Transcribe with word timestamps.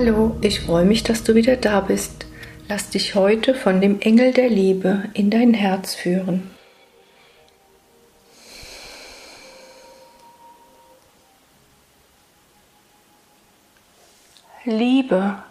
Hallo, 0.00 0.36
ich 0.42 0.60
freue 0.60 0.84
mich, 0.84 1.02
dass 1.02 1.24
du 1.24 1.34
wieder 1.34 1.56
da 1.56 1.80
bist. 1.80 2.24
Lass 2.68 2.88
dich 2.88 3.16
heute 3.16 3.52
von 3.52 3.80
dem 3.80 4.00
Engel 4.00 4.32
der 4.32 4.48
Liebe 4.48 5.02
in 5.12 5.28
dein 5.28 5.54
Herz 5.54 5.96
führen. 5.96 6.48
Liebe. 14.64 15.42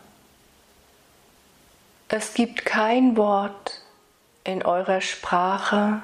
Es 2.08 2.34
gibt 2.34 2.64
kein 2.64 3.18
Wort 3.18 3.82
in 4.46 4.64
eurer 4.64 5.02
Sprache, 5.02 6.02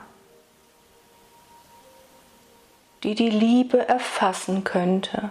die 3.04 3.16
die 3.16 3.30
Liebe 3.30 3.88
erfassen 3.88 4.66
könnte. 4.66 5.30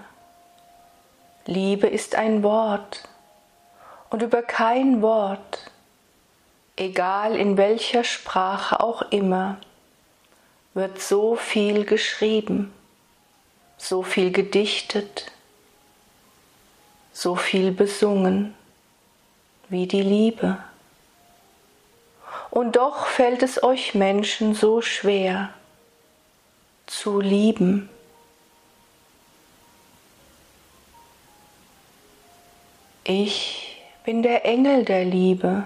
Liebe 1.47 1.87
ist 1.89 2.15
ein 2.15 2.43
Wort 2.43 3.09
und 4.11 4.23
über 4.23 4.43
kein 4.43 5.03
Wort, 5.03 5.71
egal 6.77 7.37
in 7.37 7.57
welcher 7.57 8.05
Sprache 8.05 8.81
auch 8.81 9.03
immer, 9.11 9.59
wird 10.75 11.01
so 11.01 11.35
viel 11.37 11.85
geschrieben, 11.85 12.73
so 13.77 14.03
viel 14.03 14.31
gedichtet, 14.31 15.33
so 17.13 17.35
viel 17.35 17.73
besungen 17.73 18.55
wie 19.69 19.87
die 19.87 20.03
Liebe. 20.03 20.59
Und 22.51 22.77
doch 22.77 23.07
fällt 23.07 23.43
es 23.43 23.63
euch 23.63 23.95
Menschen 23.95 24.55
so 24.55 24.83
schwer 24.83 25.51
zu 26.87 27.21
lieben. 27.21 27.89
Ich 33.15 33.79
bin 34.07 34.23
der 34.23 34.47
Engel 34.47 34.87
der 34.87 35.05
Liebe. 35.05 35.65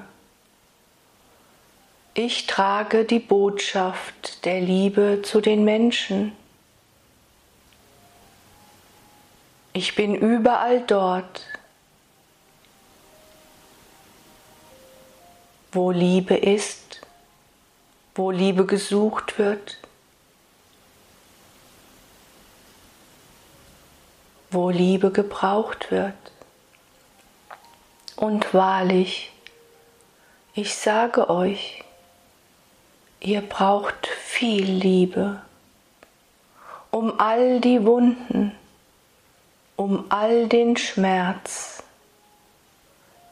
Ich 2.12 2.48
trage 2.48 3.04
die 3.04 3.20
Botschaft 3.20 4.44
der 4.44 4.60
Liebe 4.60 5.22
zu 5.22 5.40
den 5.40 5.62
Menschen. 5.62 6.32
Ich 9.72 9.94
bin 9.94 10.16
überall 10.16 10.80
dort, 10.88 11.46
wo 15.70 15.92
Liebe 15.92 16.34
ist, 16.34 17.00
wo 18.16 18.32
Liebe 18.32 18.66
gesucht 18.66 19.38
wird, 19.38 19.78
wo 24.50 24.68
Liebe 24.68 25.12
gebraucht 25.12 25.92
wird. 25.92 26.16
Und 28.16 28.54
wahrlich, 28.54 29.30
ich 30.54 30.74
sage 30.74 31.28
euch, 31.28 31.84
ihr 33.20 33.42
braucht 33.42 34.06
viel 34.06 34.64
Liebe, 34.64 35.42
um 36.90 37.20
all 37.20 37.60
die 37.60 37.84
Wunden, 37.84 38.52
um 39.76 40.06
all 40.08 40.48
den 40.48 40.78
Schmerz, 40.78 41.82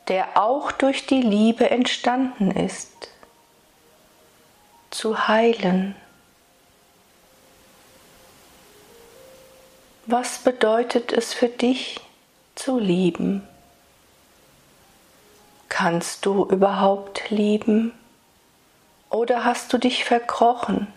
der 0.08 0.36
auch 0.36 0.70
durch 0.70 1.06
die 1.06 1.22
Liebe 1.22 1.70
entstanden 1.70 2.50
ist, 2.50 3.08
zu 4.90 5.28
heilen. 5.28 5.96
Was 10.04 10.40
bedeutet 10.40 11.10
es 11.10 11.32
für 11.32 11.48
dich 11.48 12.00
zu 12.54 12.78
lieben? 12.78 13.48
Kannst 15.68 16.26
du 16.26 16.44
überhaupt 16.44 17.30
lieben? 17.30 17.92
Oder 19.10 19.44
hast 19.44 19.72
du 19.72 19.78
dich 19.78 20.04
verkrochen? 20.04 20.88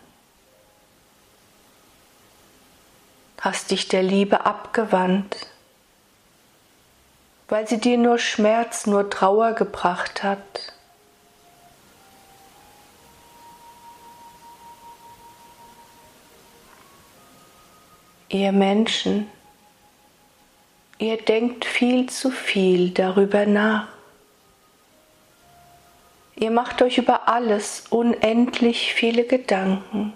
Hast 3.40 3.72
dich 3.72 3.88
der 3.88 4.04
Liebe 4.04 4.46
abgewandt, 4.46 5.48
weil 7.48 7.68
sie 7.68 7.80
dir 7.80 7.98
nur 7.98 8.18
Schmerz, 8.18 8.88
nur 8.88 9.10
Trauer 9.10 9.54
gebracht 9.54 10.24
hat? 10.24 10.74
Ihr 18.30 18.52
Menschen, 18.52 19.30
ihr 20.98 21.18
denkt 21.18 21.64
viel 21.64 22.10
zu 22.10 22.32
viel 22.32 22.90
darüber 22.90 23.46
nach. 23.46 23.97
Ihr 26.40 26.52
macht 26.52 26.84
euch 26.84 27.00
über 27.00 27.28
alles 27.28 27.86
unendlich 27.90 28.94
viele 28.94 29.24
Gedanken. 29.24 30.14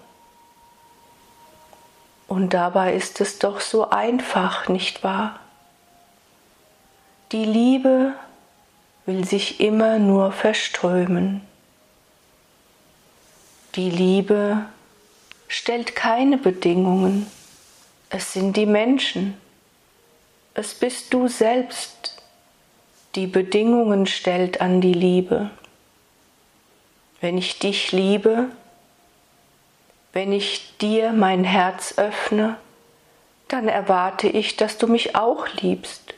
Und 2.28 2.54
dabei 2.54 2.94
ist 2.94 3.20
es 3.22 3.40
doch 3.40 3.59
so 3.59 3.90
einfach, 3.90 4.70
nicht 4.70 5.04
wahr? 5.04 5.40
Die 7.31 7.44
Liebe 7.44 8.14
will 9.08 9.26
sich 9.26 9.60
immer 9.60 9.98
nur 9.98 10.31
verströmen. 10.31 11.42
Die 13.74 13.90
Liebe 13.90 14.66
stellt 15.48 15.96
keine 15.96 16.38
Bedingungen. 16.38 17.26
Es 18.12 18.34
sind 18.34 18.58
die 18.58 18.68
Menschen. 18.68 19.42
Es 20.54 20.76
bist 20.76 21.16
du 21.16 21.28
selbst, 21.28 22.22
die 23.16 23.26
Bedingungen 23.26 24.06
stellt 24.06 24.62
an 24.62 24.81
die 24.81 24.94
Liebe. 24.94 25.50
Wenn 27.22 27.38
ich 27.38 27.59
dich 27.59 27.92
liebe, 27.92 28.50
wenn 30.12 30.34
ich 30.34 30.78
dir 30.80 31.14
mein 31.14 31.44
Herz 31.44 31.94
öffne, 31.98 32.58
dann 33.48 33.68
erwarte 33.68 34.28
ich, 34.28 34.58
dass 34.58 34.78
du 34.78 34.88
mich 34.88 35.16
auch 35.16 35.48
liebst 35.62 36.14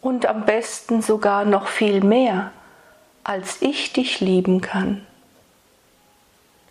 und 0.00 0.26
am 0.26 0.44
besten 0.44 1.02
sogar 1.02 1.44
noch 1.44 1.68
viel 1.68 2.02
mehr, 2.02 2.52
als 3.22 3.62
ich 3.62 3.92
dich 3.92 4.20
lieben 4.20 4.60
kann. 4.60 5.06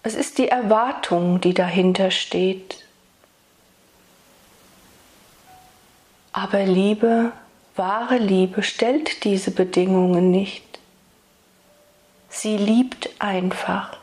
Es 0.03 0.16
ist 0.16 0.38
die 0.38 0.50
Erwartung, 0.50 1.40
die 1.40 1.53
dahinter 1.53 2.12
steht. 2.12 2.84
Aber 6.34 6.63
Liebe, 6.63 7.31
wahre 7.75 8.18
Liebe 8.18 8.62
stellt 8.62 9.23
diese 9.23 9.52
Bedingungen 9.52 10.29
nicht. 10.29 10.72
Sie 12.33 12.57
liebt 12.57 13.09
einfach. 13.19 13.95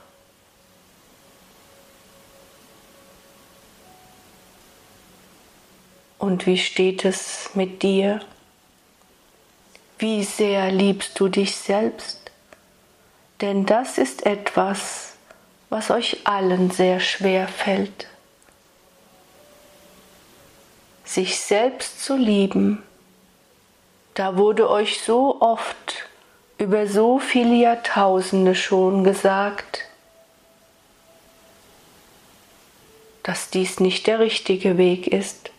Und 6.16 6.46
wie 6.46 6.56
steht 6.56 7.04
es 7.04 7.50
mit 7.54 7.82
dir? 7.82 8.20
Wie 9.98 10.22
sehr 10.22 10.70
liebst 10.70 11.18
du 11.18 11.28
dich 11.28 11.56
selbst? 11.56 12.30
Denn 13.40 13.66
das 13.66 13.98
ist 13.98 14.24
etwas, 14.24 15.14
was 15.68 15.90
euch 15.90 16.20
allen 16.24 16.70
sehr 16.70 17.00
schwer 17.00 17.48
fällt. 17.48 18.06
Sich 21.04 21.40
selbst 21.40 22.04
zu 22.04 22.16
lieben, 22.16 22.82
da 24.14 24.36
wurde 24.36 24.70
euch 24.70 25.00
so 25.00 25.40
oft 25.40 26.09
über 26.60 26.86
so 26.86 27.18
viele 27.18 27.54
Jahrtausende 27.54 28.54
schon 28.54 29.02
gesagt, 29.02 29.86
dass 33.22 33.48
dies 33.48 33.80
nicht 33.80 34.06
der 34.06 34.18
richtige 34.18 34.76
Weg 34.76 35.06
ist. 35.06 35.50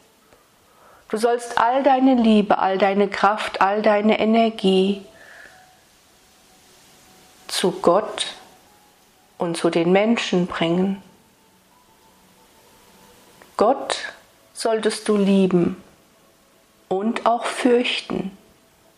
Du 1.10 1.18
sollst 1.18 1.58
all 1.58 1.82
deine 1.82 2.14
Liebe, 2.14 2.60
all 2.60 2.78
deine 2.78 3.08
Kraft, 3.10 3.62
all 3.62 3.82
deine 3.82 4.20
Energie 4.20 5.04
zu 7.48 7.72
Gott 7.72 8.36
und 9.40 9.58
zu 9.58 9.72
den 9.72 9.92
Menschen 9.92 10.46
bringen. 10.46 11.02
Gott 13.58 14.14
solltest 14.54 15.10
du 15.10 15.18
lieben 15.18 15.84
und 16.90 17.26
auch 17.26 17.46
fürchten 17.46 18.38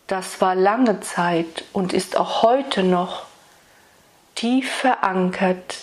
das 0.06 0.40
war 0.40 0.54
lange 0.54 1.00
Zeit 1.00 1.64
und 1.72 1.92
ist 1.92 2.16
auch 2.16 2.42
heute 2.42 2.82
noch 2.82 3.24
tief 4.34 4.70
verankert 4.70 5.76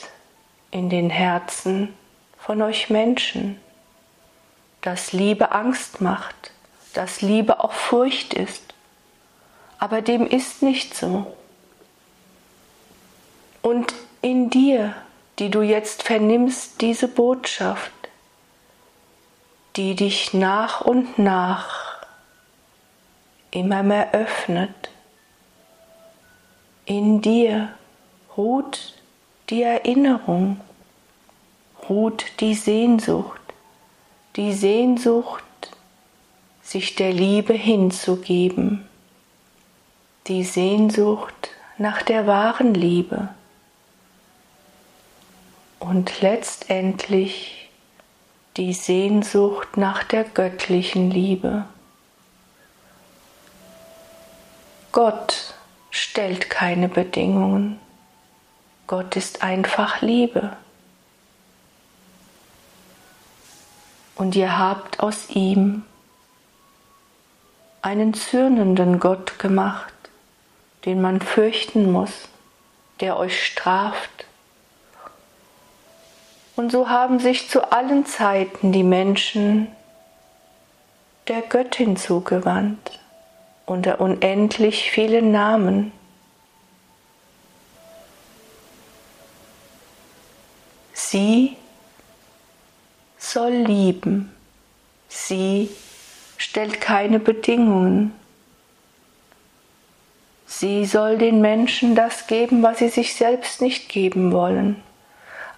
in 0.69 0.89
den 0.89 1.09
Herzen 1.09 1.93
von 2.37 2.61
euch 2.61 2.89
Menschen, 2.89 3.59
dass 4.81 5.11
Liebe 5.13 5.51
Angst 5.51 6.01
macht, 6.01 6.51
dass 6.93 7.21
Liebe 7.21 7.63
auch 7.63 7.73
Furcht 7.73 8.33
ist. 8.33 8.73
Aber 9.79 10.01
dem 10.01 10.27
ist 10.27 10.61
nicht 10.61 10.95
so. 10.95 11.35
Und 13.61 13.93
in 14.21 14.49
dir, 14.49 14.95
die 15.39 15.49
du 15.49 15.61
jetzt 15.61 16.03
vernimmst, 16.03 16.81
diese 16.81 17.07
Botschaft, 17.07 17.91
die 19.75 19.95
dich 19.95 20.33
nach 20.33 20.81
und 20.81 21.17
nach 21.17 21.90
immer 23.51 23.83
mehr 23.83 24.13
öffnet, 24.13 24.89
In 26.85 27.21
dir 27.21 27.69
ruht 28.35 28.95
die 29.49 29.61
Erinnerung, 29.61 30.59
ruht 31.87 32.25
die 32.39 32.55
Sehnsucht, 32.55 33.39
die 34.35 34.51
Sehnsucht, 34.53 35.43
sich 36.61 36.95
der 36.95 37.13
Liebe 37.13 37.53
hinzugeben, 37.53 38.87
die 40.27 40.43
Sehnsucht 40.43 41.51
nach 41.77 42.01
der 42.01 42.27
wahren 42.27 42.73
Liebe 42.73 43.29
und 45.79 46.21
letztendlich 46.21 47.69
die 48.57 48.73
Sehnsucht 48.73 49.77
nach 49.77 50.03
der 50.03 50.23
göttlichen 50.23 51.09
Liebe. 51.09 51.65
Gott 54.91 55.53
stellt 55.89 56.49
keine 56.49 56.89
Bedingungen. 56.89 57.79
Gott 58.87 59.15
ist 59.15 59.41
einfach 59.41 60.01
Liebe. 60.01 60.57
Und 64.15 64.35
ihr 64.35 64.59
habt 64.59 64.99
aus 64.99 65.29
ihm 65.29 65.83
einen 67.81 68.13
zürnenden 68.13 68.99
Gott 68.99 69.39
gemacht, 69.39 69.93
den 70.85 71.01
man 71.01 71.21
fürchten 71.21 71.91
muss, 71.91 72.27
der 72.99 73.17
euch 73.17 73.45
straft. 73.45 74.25
Und 76.57 76.71
so 76.71 76.89
haben 76.89 77.19
sich 77.19 77.49
zu 77.49 77.71
allen 77.71 78.05
Zeiten 78.05 78.73
die 78.73 78.83
Menschen 78.83 79.67
der 81.29 81.41
Göttin 81.41 81.95
zugewandt 81.95 83.00
unter 83.65 84.01
unendlich 84.01 84.91
vielen 84.91 85.31
Namen. 85.31 85.91
Sie 90.93 91.57
soll 93.17 93.51
lieben, 93.51 94.33
sie 95.09 95.69
stellt 96.37 96.81
keine 96.81 97.19
Bedingungen. 97.19 98.13
Sie 100.47 100.85
soll 100.85 101.17
den 101.17 101.41
Menschen 101.41 101.95
das 101.95 102.27
geben, 102.27 102.61
was 102.61 102.79
sie 102.79 102.89
sich 102.89 103.15
selbst 103.15 103.61
nicht 103.61 103.89
geben 103.89 104.31
wollen. 104.31 104.81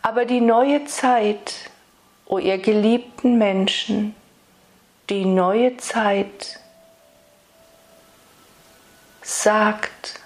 Aber 0.02 0.26
die 0.26 0.42
neue 0.42 0.86
Zeit, 0.86 1.72
o 2.26 2.36
oh 2.36 2.38
ihr 2.38 2.58
geliebten 2.58 3.38
Menschen, 3.38 4.16
die 5.10 5.26
neue 5.26 5.78
Zeit 5.78 6.60
sagt, 9.24 10.20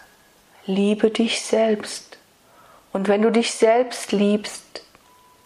liebe 0.65 1.09
dich 1.09 1.41
selbst. 1.41 2.17
Und 2.91 3.07
wenn 3.07 3.21
du 3.21 3.31
dich 3.31 3.53
selbst 3.53 4.11
liebst, 4.11 4.81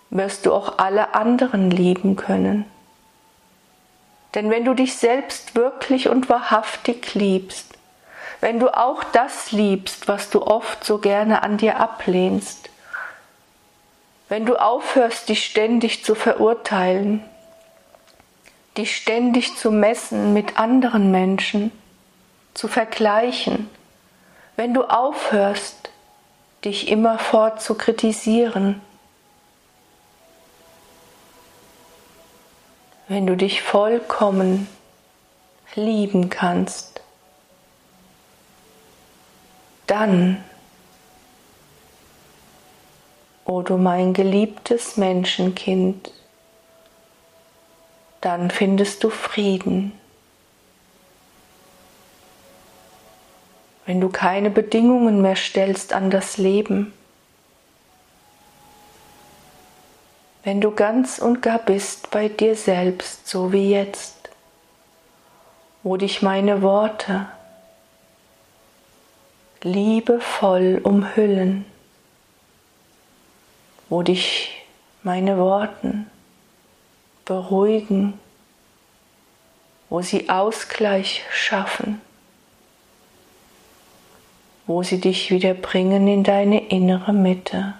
wirst 0.09 0.45
du 0.45 0.53
auch 0.53 0.77
alle 0.77 1.13
anderen 1.13 1.69
lieben 1.69 2.15
können. 2.15 2.65
Denn 4.33 4.49
wenn 4.49 4.63
du 4.65 4.73
dich 4.73 4.95
selbst 4.95 5.55
wirklich 5.55 6.07
und 6.07 6.29
wahrhaftig 6.29 7.13
liebst, 7.13 7.77
wenn 8.39 8.59
du 8.59 8.75
auch 8.75 9.03
das 9.03 9.51
liebst, 9.51 10.07
was 10.07 10.29
du 10.29 10.41
oft 10.41 10.83
so 10.83 10.97
gerne 10.97 11.43
an 11.43 11.57
dir 11.57 11.79
ablehnst, 11.79 12.69
wenn 14.29 14.45
du 14.45 14.55
aufhörst, 14.55 15.27
dich 15.27 15.45
ständig 15.45 16.05
zu 16.05 16.15
verurteilen, 16.15 17.23
dich 18.77 18.95
ständig 18.95 19.57
zu 19.57 19.71
messen 19.71 20.33
mit 20.33 20.57
anderen 20.57 21.11
Menschen, 21.11 21.71
zu 22.53 22.67
vergleichen, 22.67 23.69
wenn 24.55 24.73
du 24.73 24.83
aufhörst, 24.83 25.89
dich 26.63 26.89
immerfort 26.89 27.61
zu 27.61 27.75
kritisieren, 27.75 28.81
wenn 33.07 33.25
du 33.25 33.35
dich 33.35 33.61
vollkommen 33.61 34.67
lieben 35.75 36.29
kannst, 36.29 37.01
dann, 39.87 40.43
o 43.45 43.57
oh 43.57 43.61
du 43.61 43.77
mein 43.77 44.13
geliebtes 44.13 44.95
Menschenkind, 44.95 46.13
dann 48.21 48.51
findest 48.51 49.03
du 49.03 49.09
Frieden. 49.09 49.99
Wenn 53.91 53.99
du 53.99 54.07
keine 54.07 54.49
Bedingungen 54.49 55.21
mehr 55.21 55.35
stellst 55.35 55.91
an 55.91 56.09
das 56.09 56.37
Leben, 56.37 56.93
wenn 60.45 60.61
du 60.61 60.71
ganz 60.71 61.19
und 61.19 61.41
gar 61.41 61.59
bist 61.59 62.09
bei 62.09 62.29
dir 62.29 62.55
selbst, 62.55 63.27
so 63.27 63.51
wie 63.51 63.69
jetzt, 63.69 64.29
wo 65.83 65.97
dich 65.97 66.21
meine 66.21 66.61
Worte 66.61 67.27
liebevoll 69.61 70.79
umhüllen, 70.81 71.65
wo 73.89 74.03
dich 74.03 74.55
meine 75.03 75.37
Worten 75.37 76.09
beruhigen, 77.25 78.17
wo 79.89 80.01
sie 80.01 80.29
Ausgleich 80.29 81.25
schaffen, 81.29 81.99
wo 84.67 84.83
sie 84.83 84.99
dich 84.99 85.31
wieder 85.31 85.53
bringen 85.53 86.07
in 86.07 86.23
deine 86.23 86.67
innere 86.69 87.13
Mitte. 87.13 87.73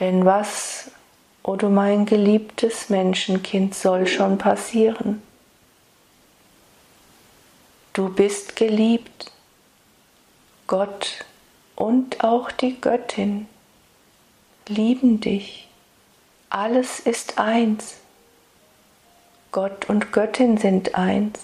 Denn 0.00 0.24
was, 0.24 0.90
o 1.42 1.52
oh 1.52 1.56
du 1.56 1.68
mein 1.68 2.06
geliebtes 2.06 2.88
Menschenkind, 2.88 3.74
soll 3.74 4.06
schon 4.06 4.38
passieren? 4.38 5.22
Du 7.92 8.08
bist 8.08 8.56
geliebt. 8.56 9.30
Gott 10.66 11.26
und 11.76 12.24
auch 12.24 12.50
die 12.50 12.80
Göttin 12.80 13.46
lieben 14.66 15.20
dich. 15.20 15.68
Alles 16.48 17.00
ist 17.00 17.38
eins. 17.38 17.98
Gott 19.50 19.88
und 19.88 20.12
Göttin 20.12 20.56
sind 20.56 20.94
eins. 20.94 21.38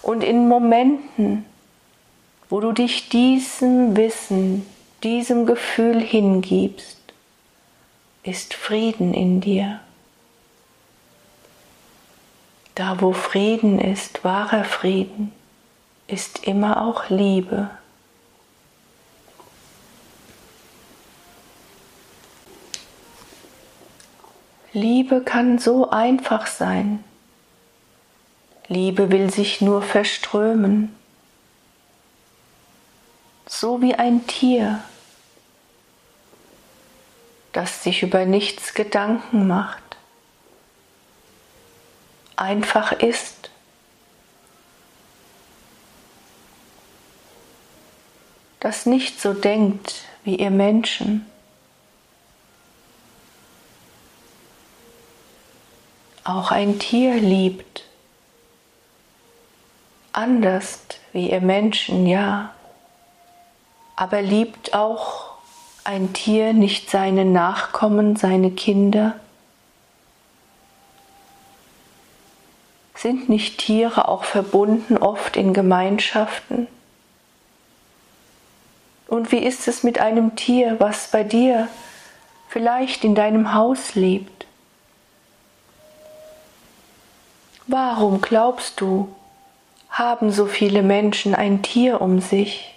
Und 0.00 0.24
in 0.24 0.48
Momenten, 0.48 1.44
wo 2.48 2.60
du 2.60 2.72
dich 2.72 3.08
diesem 3.08 3.96
Wissen, 3.96 4.66
diesem 5.02 5.46
Gefühl 5.46 6.00
hingibst, 6.00 6.98
ist 8.22 8.54
Frieden 8.54 9.14
in 9.14 9.40
dir. 9.40 9.80
Da 12.74 13.00
wo 13.00 13.12
Frieden 13.12 13.78
ist, 13.78 14.22
wahrer 14.22 14.64
Frieden, 14.64 15.32
ist 16.06 16.46
immer 16.46 16.82
auch 16.82 17.08
Liebe. 17.08 17.70
Liebe 24.72 25.22
kann 25.22 25.58
so 25.58 25.88
einfach 25.88 26.46
sein. 26.46 27.02
Liebe 28.68 29.10
will 29.10 29.32
sich 29.32 29.62
nur 29.62 29.80
verströmen, 29.80 30.94
so 33.46 33.80
wie 33.80 33.94
ein 33.94 34.26
Tier, 34.26 34.82
das 37.52 37.82
sich 37.82 38.02
über 38.02 38.26
nichts 38.26 38.74
Gedanken 38.74 39.46
macht, 39.46 39.82
einfach 42.36 42.92
ist. 42.92 43.36
das 48.66 48.84
nicht 48.84 49.20
so 49.20 49.32
denkt 49.32 50.02
wie 50.24 50.34
ihr 50.34 50.50
Menschen. 50.50 51.24
Auch 56.24 56.50
ein 56.50 56.80
Tier 56.80 57.14
liebt, 57.14 57.84
anders 60.12 60.80
wie 61.12 61.30
ihr 61.30 61.40
Menschen, 61.40 62.08
ja, 62.08 62.55
aber 63.96 64.20
liebt 64.20 64.74
auch 64.74 65.36
ein 65.84 66.12
Tier 66.12 66.52
nicht 66.52 66.90
seine 66.90 67.24
Nachkommen, 67.24 68.16
seine 68.16 68.50
Kinder? 68.50 69.18
Sind 72.94 73.28
nicht 73.28 73.58
Tiere 73.58 74.08
auch 74.08 74.24
verbunden 74.24 74.96
oft 74.98 75.36
in 75.36 75.54
Gemeinschaften? 75.54 76.68
Und 79.08 79.32
wie 79.32 79.38
ist 79.38 79.68
es 79.68 79.82
mit 79.82 79.98
einem 79.98 80.36
Tier, 80.36 80.76
was 80.78 81.10
bei 81.10 81.22
dir 81.22 81.68
vielleicht 82.48 83.04
in 83.04 83.14
deinem 83.14 83.54
Haus 83.54 83.94
lebt? 83.94 84.46
Warum 87.66 88.20
glaubst 88.20 88.80
du, 88.80 89.14
haben 89.90 90.30
so 90.30 90.46
viele 90.46 90.82
Menschen 90.82 91.34
ein 91.34 91.62
Tier 91.62 92.00
um 92.00 92.20
sich, 92.20 92.75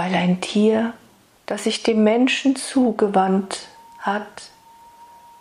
weil 0.00 0.14
ein 0.14 0.40
Tier, 0.40 0.94
das 1.44 1.64
sich 1.64 1.82
dem 1.82 2.02
Menschen 2.02 2.56
zugewandt 2.56 3.68
hat, 3.98 4.48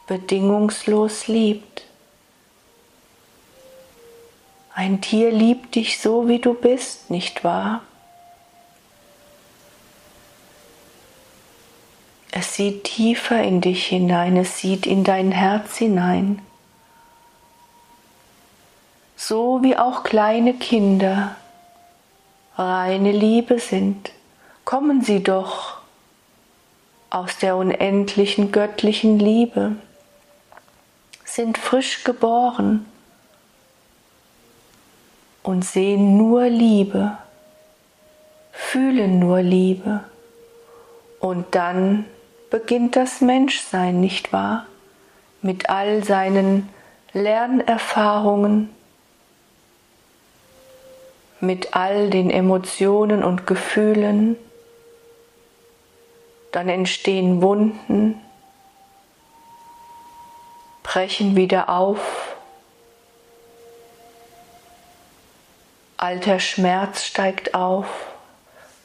bedingungslos 0.05 1.29
liebt. 1.29 1.83
Ein 4.75 4.99
Tier 4.99 5.31
liebt 5.31 5.75
dich 5.75 6.01
so, 6.01 6.27
wie 6.27 6.39
du 6.39 6.53
bist, 6.53 7.09
nicht 7.09 7.45
wahr? 7.45 7.83
Es 12.31 12.55
sieht 12.55 12.83
tiefer 12.83 13.41
in 13.41 13.61
dich 13.61 13.87
hinein, 13.87 14.35
es 14.35 14.57
sieht 14.57 14.85
in 14.85 15.05
dein 15.05 15.31
Herz 15.31 15.77
hinein. 15.77 16.41
So 19.15 19.63
wie 19.63 19.77
auch 19.77 20.03
kleine 20.03 20.53
Kinder 20.53 21.37
reine 22.57 23.13
Liebe 23.13 23.59
sind, 23.59 24.11
kommen 24.69 25.01
sie 25.01 25.23
doch 25.23 25.79
aus 27.09 27.39
der 27.39 27.55
unendlichen 27.55 28.51
göttlichen 28.51 29.17
Liebe, 29.17 29.71
sind 31.25 31.57
frisch 31.57 32.03
geboren 32.03 32.85
und 35.41 35.65
sehen 35.65 36.17
nur 36.17 36.43
Liebe, 36.49 37.17
fühlen 38.51 39.17
nur 39.17 39.41
Liebe. 39.41 40.03
Und 41.19 41.55
dann 41.55 42.05
beginnt 42.51 42.95
das 42.95 43.21
Menschsein, 43.21 43.99
nicht 43.99 44.31
wahr? 44.31 44.67
Mit 45.41 45.71
all 45.71 46.03
seinen 46.03 46.69
Lernerfahrungen, 47.11 48.69
mit 51.39 51.75
all 51.75 52.11
den 52.11 52.29
Emotionen 52.29 53.23
und 53.23 53.47
Gefühlen. 53.47 54.37
Dann 56.51 56.67
entstehen 56.67 57.41
Wunden, 57.41 58.19
brechen 60.81 61.35
wieder 61.35 61.69
auf. 61.69 62.35
Alter 65.97 66.39
Schmerz 66.39 67.03
steigt 67.03 67.53
auf, 67.53 67.85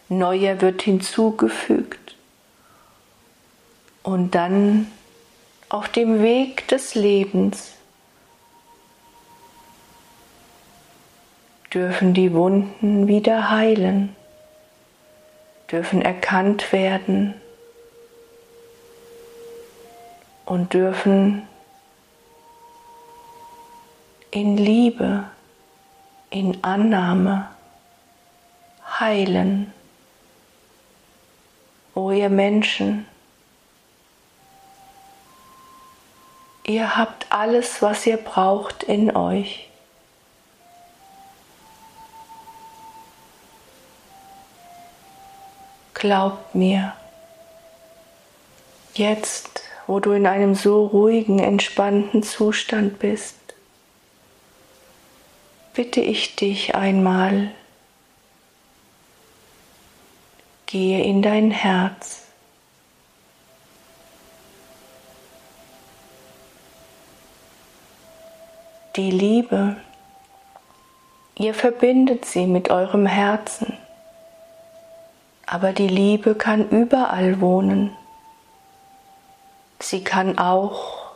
neuer 0.09 0.61
wird 0.61 0.83
hinzugefügt. 0.83 2.17
Und 4.03 4.35
dann 4.35 4.91
auf 5.71 5.89
dem 5.89 6.23
Weg 6.23 6.69
des 6.69 6.95
Lebens 6.95 7.73
dürfen 11.73 12.13
die 12.13 12.35
Wunden 12.35 13.09
wieder 13.09 13.51
heilen, 13.51 14.15
dürfen 15.71 16.03
erkannt 16.03 16.71
werden 16.71 17.35
und 20.45 20.75
dürfen 20.75 21.49
in 24.31 24.57
Liebe, 24.57 25.25
in 26.31 26.63
Annahme 26.65 27.49
heilen. 28.99 29.73
O 31.95 32.11
ihr 32.11 32.29
Menschen, 32.29 33.07
ihr 36.65 36.97
habt 36.97 37.31
alles, 37.31 37.81
was 37.83 38.05
ihr 38.05 38.17
braucht 38.17 38.83
in 38.83 39.15
euch. 39.15 39.69
Glaubt 45.95 46.55
mir, 46.55 46.93
jetzt, 48.95 49.64
wo 49.87 50.01
du 50.01 50.13
in 50.13 50.27
einem 50.27 50.55
so 50.55 50.87
ruhigen, 50.87 51.39
entspannten 51.39 52.23
Zustand 52.23 52.99
bist, 52.99 53.37
bitte 55.75 56.01
ich 56.01 56.37
dich 56.37 56.75
einmal, 56.75 57.51
gehe 60.67 61.03
in 61.05 61.23
dein 61.23 61.51
Herz. 61.51 62.23
Die 68.97 69.11
Liebe, 69.11 69.77
ihr 71.37 71.53
verbindet 71.53 72.25
sie 72.25 72.47
mit 72.47 72.71
eurem 72.71 73.07
Herzen. 73.07 73.77
Aber 75.47 75.73
die 75.73 75.89
Liebe 75.89 76.37
kann 76.37 76.69
überall 76.71 77.41
wohnen. 77.41 77.91
Sie 79.85 80.03
kann 80.03 80.39
auch 80.39 81.13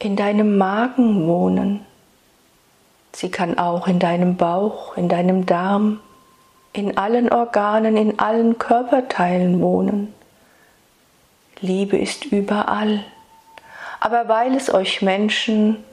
in 0.00 0.16
deinem 0.16 0.58
Magen 0.58 1.28
wohnen. 1.28 1.86
Sie 3.12 3.30
kann 3.30 3.56
auch 3.56 3.86
in 3.86 4.00
deinem 4.00 4.36
Bauch, 4.36 4.96
in 4.96 5.08
deinem 5.08 5.46
Darm, 5.46 6.00
in 6.72 6.98
allen 6.98 7.30
Organen, 7.30 7.96
in 7.96 8.18
allen 8.18 8.58
Körperteilen 8.58 9.60
wohnen. 9.60 10.12
Liebe 11.60 11.96
ist 11.96 12.24
überall. 12.24 13.04
Aber 14.00 14.26
weil 14.26 14.56
es 14.56 14.74
euch 14.74 15.02
Menschen 15.02 15.84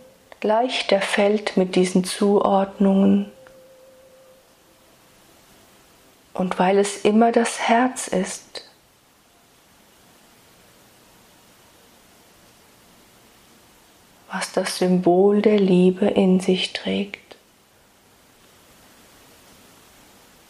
leichter 0.41 1.01
fällt 1.01 1.55
mit 1.55 1.75
diesen 1.75 2.03
Zuordnungen, 2.03 3.31
und 6.33 6.57
weil 6.57 6.79
es 6.79 6.97
immer 6.97 7.31
das 7.31 7.59
Herz 7.59 8.07
ist. 8.07 8.66
Was 14.37 14.51
das 14.51 14.77
Symbol 14.77 15.41
der 15.41 15.59
Liebe 15.59 16.05
in 16.05 16.39
sich 16.39 16.71
trägt. 16.71 17.37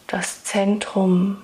Das 0.06 0.44
Zentrum 0.44 1.42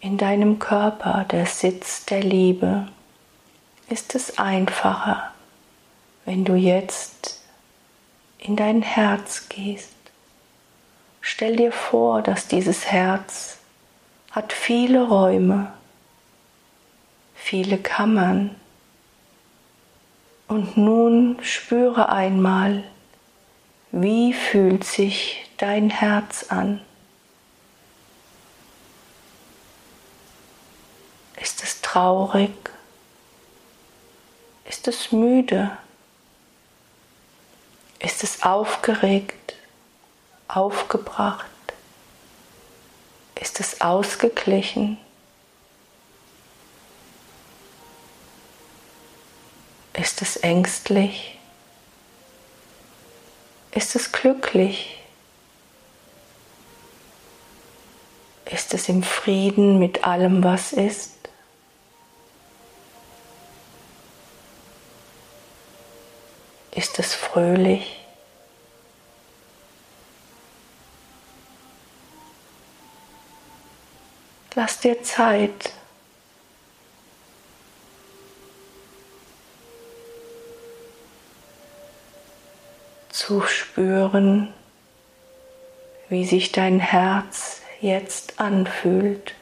in 0.00 0.18
deinem 0.18 0.58
Körper, 0.58 1.24
der 1.30 1.46
Sitz 1.46 2.04
der 2.04 2.22
Liebe, 2.22 2.88
ist 3.88 4.14
es 4.14 4.36
einfacher, 4.36 5.32
wenn 6.26 6.44
du 6.44 6.54
jetzt 6.54 7.40
in 8.36 8.54
dein 8.54 8.82
Herz 8.82 9.48
gehst. 9.48 9.94
Stell 11.22 11.56
dir 11.56 11.72
vor, 11.72 12.20
dass 12.20 12.46
dieses 12.46 12.92
Herz 12.92 13.56
hat 14.32 14.52
viele 14.52 15.08
Räume, 15.08 15.72
viele 17.34 17.78
Kammern. 17.78 18.54
Und 20.48 20.76
nun 20.76 21.38
spüre 21.42 22.08
einmal, 22.08 22.84
wie 23.90 24.32
fühlt 24.32 24.84
sich 24.84 25.44
dein 25.56 25.90
Herz 25.90 26.46
an? 26.50 26.80
Ist 31.40 31.62
es 31.62 31.80
traurig? 31.80 32.52
Ist 34.64 34.88
es 34.88 35.12
müde? 35.12 35.76
Ist 37.98 38.22
es 38.22 38.42
aufgeregt? 38.42 39.46
aufgebracht? 40.48 41.46
Ist 43.40 43.60
es 43.60 43.80
ausgeglichen? 43.80 44.98
Ist 50.16 50.22
es 50.22 50.36
ängstlich? 50.38 51.38
Ist 53.72 53.94
es 53.94 54.12
glücklich? 54.12 54.98
Ist 58.46 58.72
es 58.72 58.88
im 58.88 59.02
Frieden 59.02 59.78
mit 59.78 60.04
allem, 60.04 60.42
was 60.42 60.72
ist? 60.72 61.12
Ist 66.70 66.98
es 66.98 67.14
fröhlich? 67.14 68.02
Lass 74.54 74.80
dir 74.80 75.02
Zeit. 75.02 75.74
Zu 83.26 83.40
spüren, 83.40 84.54
wie 86.08 86.24
sich 86.24 86.52
dein 86.52 86.78
Herz 86.78 87.60
jetzt 87.80 88.38
anfühlt. 88.38 89.34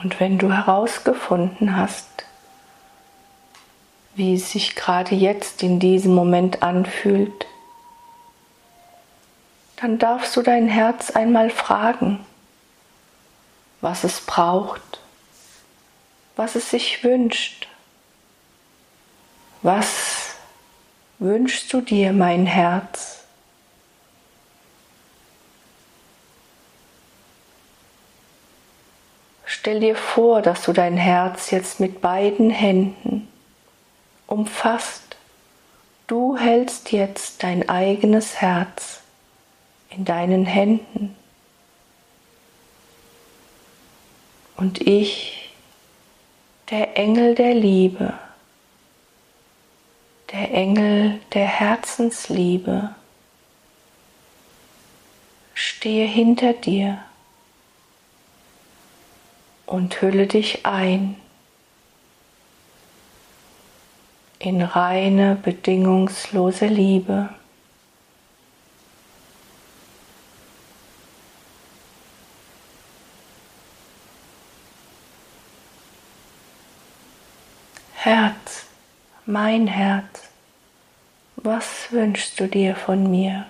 Und 0.00 0.20
wenn 0.20 0.38
du 0.38 0.52
herausgefunden 0.52 1.76
hast, 1.76 2.06
wie 4.14 4.34
es 4.34 4.52
sich 4.52 4.76
gerade 4.76 5.16
jetzt 5.16 5.64
in 5.64 5.80
diesem 5.80 6.14
Moment 6.14 6.62
anfühlt, 6.62 7.48
dann 9.80 9.98
darfst 9.98 10.36
du 10.36 10.42
dein 10.42 10.68
Herz 10.68 11.10
einmal 11.10 11.50
fragen, 11.50 12.24
was 13.80 14.02
es 14.02 14.20
braucht, 14.20 15.00
was 16.34 16.56
es 16.56 16.70
sich 16.70 17.04
wünscht. 17.04 17.68
Was 19.62 20.34
wünschst 21.18 21.72
du 21.72 21.80
dir, 21.80 22.12
mein 22.12 22.46
Herz? 22.46 23.24
Stell 29.44 29.80
dir 29.80 29.96
vor, 29.96 30.42
dass 30.42 30.62
du 30.62 30.72
dein 30.72 30.96
Herz 30.96 31.50
jetzt 31.50 31.80
mit 31.80 32.00
beiden 32.00 32.50
Händen 32.50 33.28
umfasst. 34.26 35.16
Du 36.06 36.36
hältst 36.36 36.92
jetzt 36.92 37.42
dein 37.42 37.68
eigenes 37.68 38.40
Herz 38.40 39.02
in 39.90 40.04
deinen 40.04 40.46
Händen. 40.46 41.16
Und 44.56 44.80
ich, 44.80 45.50
der 46.70 46.96
Engel 46.96 47.34
der 47.34 47.54
Liebe, 47.54 48.14
der 50.32 50.52
Engel 50.52 51.20
der 51.32 51.46
Herzensliebe, 51.46 52.94
stehe 55.54 56.06
hinter 56.06 56.52
dir 56.52 57.02
und 59.66 60.00
hülle 60.00 60.26
dich 60.26 60.66
ein 60.66 61.16
in 64.38 64.62
reine, 64.62 65.36
bedingungslose 65.36 66.66
Liebe. 66.66 67.30
Herz, 77.94 78.66
mein 79.28 79.66
Herz, 79.66 80.22
was 81.36 81.92
wünschst 81.92 82.40
du 82.40 82.48
dir 82.48 82.74
von 82.74 83.10
mir? 83.10 83.44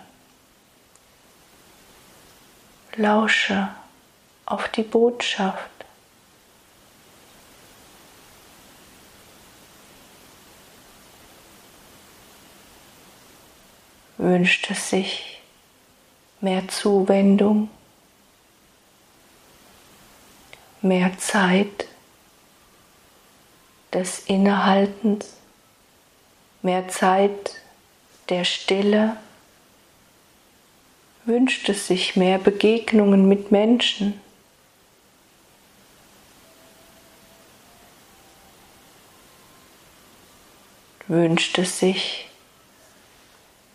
Lausche 2.96 3.68
auf 4.44 4.68
die 4.70 4.82
Botschaft. 4.82 5.70
Wünscht 14.16 14.68
es 14.72 14.90
sich 14.90 15.40
mehr 16.40 16.66
Zuwendung, 16.66 17.70
mehr 20.82 21.16
Zeit, 21.18 21.86
des 23.92 24.18
Innehaltens, 24.26 25.37
mehr 26.62 26.88
Zeit 26.88 27.56
der 28.28 28.44
Stille, 28.44 29.16
wünscht 31.24 31.68
es 31.68 31.86
sich 31.86 32.16
mehr 32.16 32.38
Begegnungen 32.38 33.28
mit 33.28 33.50
Menschen. 33.50 34.20
Wünscht 41.06 41.58
es 41.58 41.78
sich, 41.78 42.28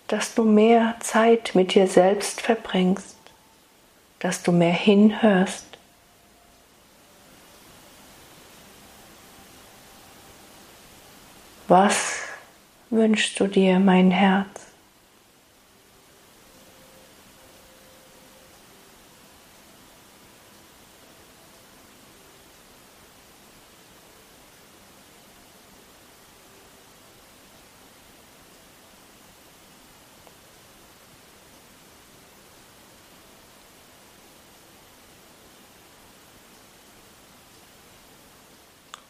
dass 0.08 0.36
du 0.36 0.43
mehr 0.43 0.96
Zeit 1.00 1.56
mit 1.56 1.74
dir 1.74 1.88
selbst 1.88 2.41
verbringst, 2.41 3.17
dass 4.19 4.43
du 4.43 4.52
mehr 4.52 4.74
hinhörst, 4.74 5.74
Was 11.67 12.22
wünschst 12.93 13.39
du 13.39 13.47
dir, 13.47 13.79
mein 13.79 14.12
Herz? 14.12 14.47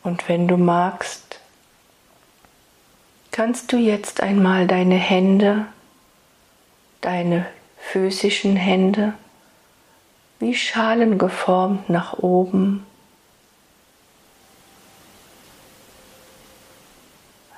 Und 0.03 0.27
wenn 0.27 0.47
du 0.47 0.57
magst, 0.57 1.22
kannst 3.33 3.73
du 3.73 3.77
jetzt 3.77 4.21
einmal 4.21 4.67
deine 4.67 4.95
Hände, 4.95 5.65
deine 7.01 7.47
physischen 7.77 8.55
Hände, 8.55 9.15
wie 10.39 10.55
Schalen 10.55 11.17
geformt 11.17 11.89
nach 11.89 12.13
oben 12.19 12.85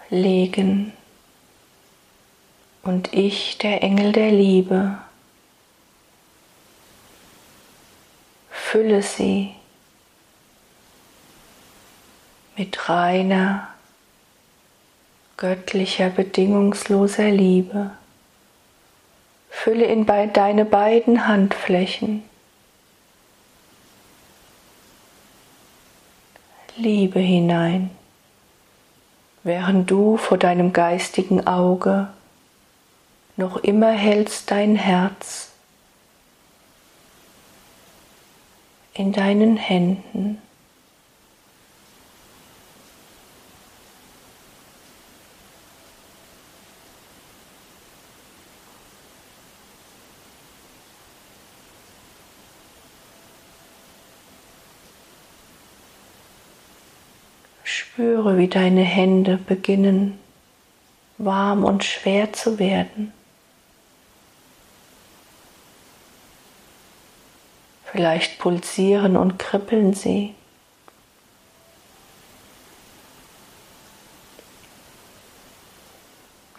legen? 0.09 0.93
Und 2.81 3.13
ich, 3.13 3.57
der 3.57 3.83
Engel 3.83 4.13
der 4.13 4.31
Liebe, 4.31 4.97
fülle 8.49 9.01
sie 9.01 9.53
mit 12.55 12.87
reiner 12.87 13.74
göttlicher, 15.37 16.09
bedingungsloser 16.09 17.29
Liebe. 17.29 17.91
Fülle 19.49 19.85
in 19.85 20.05
deine 20.05 20.65
beiden 20.65 21.27
Handflächen 21.27 22.23
Liebe 26.77 27.19
hinein, 27.19 27.89
während 29.43 29.89
du 29.89 30.17
vor 30.17 30.37
deinem 30.37 30.73
geistigen 30.73 31.47
Auge 31.47 32.09
noch 33.37 33.57
immer 33.57 33.91
hältst 33.91 34.51
dein 34.51 34.75
Herz 34.75 35.51
in 38.93 39.13
deinen 39.13 39.55
Händen. 39.55 40.41
Spüre, 58.25 58.39
wie 58.39 58.47
deine 58.47 58.81
Hände 58.81 59.37
beginnen 59.37 60.17
warm 61.19 61.63
und 61.63 61.83
schwer 61.83 62.33
zu 62.33 62.57
werden. 62.57 63.13
Vielleicht 67.91 68.39
pulsieren 68.39 69.15
und 69.15 69.37
kribbeln 69.37 69.93
sie. 69.93 70.33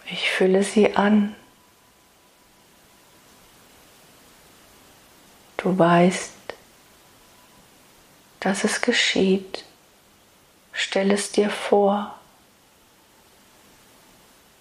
Ich 0.09 0.31
fülle 0.31 0.63
sie 0.63 0.95
an. 0.95 1.35
Du 5.57 5.77
weißt, 5.77 6.31
dass 8.39 8.63
es 8.63 8.79
geschieht. 8.79 9.66
Stell 10.79 11.09
es 11.09 11.31
dir 11.31 11.49
vor. 11.49 12.13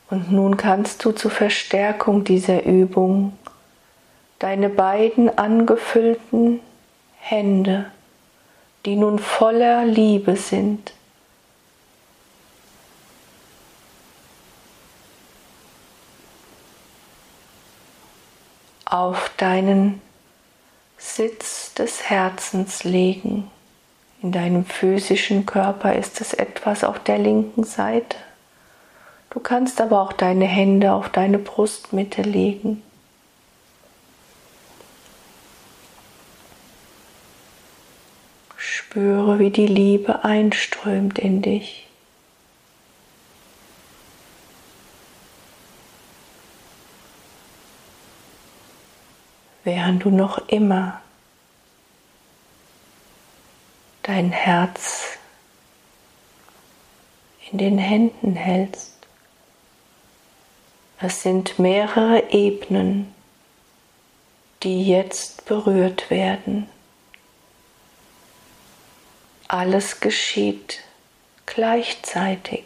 Und 0.09 0.33
nun 0.33 0.57
kannst 0.57 1.05
du 1.05 1.13
zur 1.13 1.31
Verstärkung 1.31 2.25
dieser 2.25 2.65
Übung 2.65 3.37
deine 4.39 4.71
beiden 4.71 5.37
angefüllten 5.37 6.61
Hände, 7.19 7.91
die 8.87 8.97
nun 8.97 9.19
voller 9.19 9.85
Liebe 9.85 10.37
sind, 10.37 10.95
auf 18.87 19.31
deinen 19.37 20.01
Sitz 20.97 21.75
des 21.75 22.09
Herzens 22.09 22.85
legen 22.85 23.51
In 24.27 24.33
deinem 24.33 24.65
physischen 24.65 25.47
Körper 25.47 25.95
ist 25.95 26.21
es 26.21 26.35
etwas 26.35 26.83
auf 26.83 26.99
der 26.99 27.17
linken 27.17 27.63
Seite. 27.63 28.17
Du 29.31 29.39
kannst 29.39 29.81
aber 29.81 30.03
auch 30.03 30.13
deine 30.13 30.47
Hände 30.47 30.95
auf 30.95 31.11
deine 31.11 31.39
Brustmitte 31.39 32.23
legen. 32.23 32.83
Spüre, 38.57 39.39
wie 39.39 39.51
die 39.51 39.69
Liebe 39.69 40.25
einströmt 40.25 41.21
in 41.21 41.41
dich. 41.41 41.87
Während 49.63 50.03
du 50.03 50.11
noch 50.11 50.49
immer 50.49 51.01
dein 54.07 54.31
Herz 54.31 55.19
in 57.51 57.59
den 57.59 57.77
Händen 57.77 58.37
hältst. 58.37 58.95
Es 61.01 61.23
sind 61.23 61.59
mehrere 61.59 62.31
Ebenen, 62.31 63.13
die 64.63 64.87
jetzt 64.87 65.45
berührt 65.47 66.09
werden. 66.09 66.69
Alles 69.49 69.99
geschieht 69.99 70.85
gleichzeitig. 71.45 72.65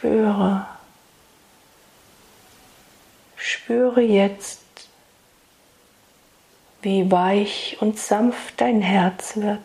Spüre, 0.00 0.66
spüre 3.36 4.00
jetzt, 4.00 4.62
wie 6.80 7.10
weich 7.10 7.76
und 7.80 7.98
sanft 7.98 8.62
dein 8.62 8.80
Herz 8.80 9.36
wird. 9.36 9.60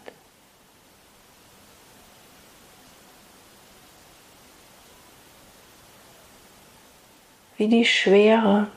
Wie 7.56 7.70
die 7.70 7.86
Schwere 7.86 8.68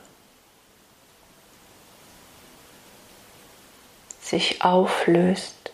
sich 4.21 4.63
auflöst. 4.63 5.73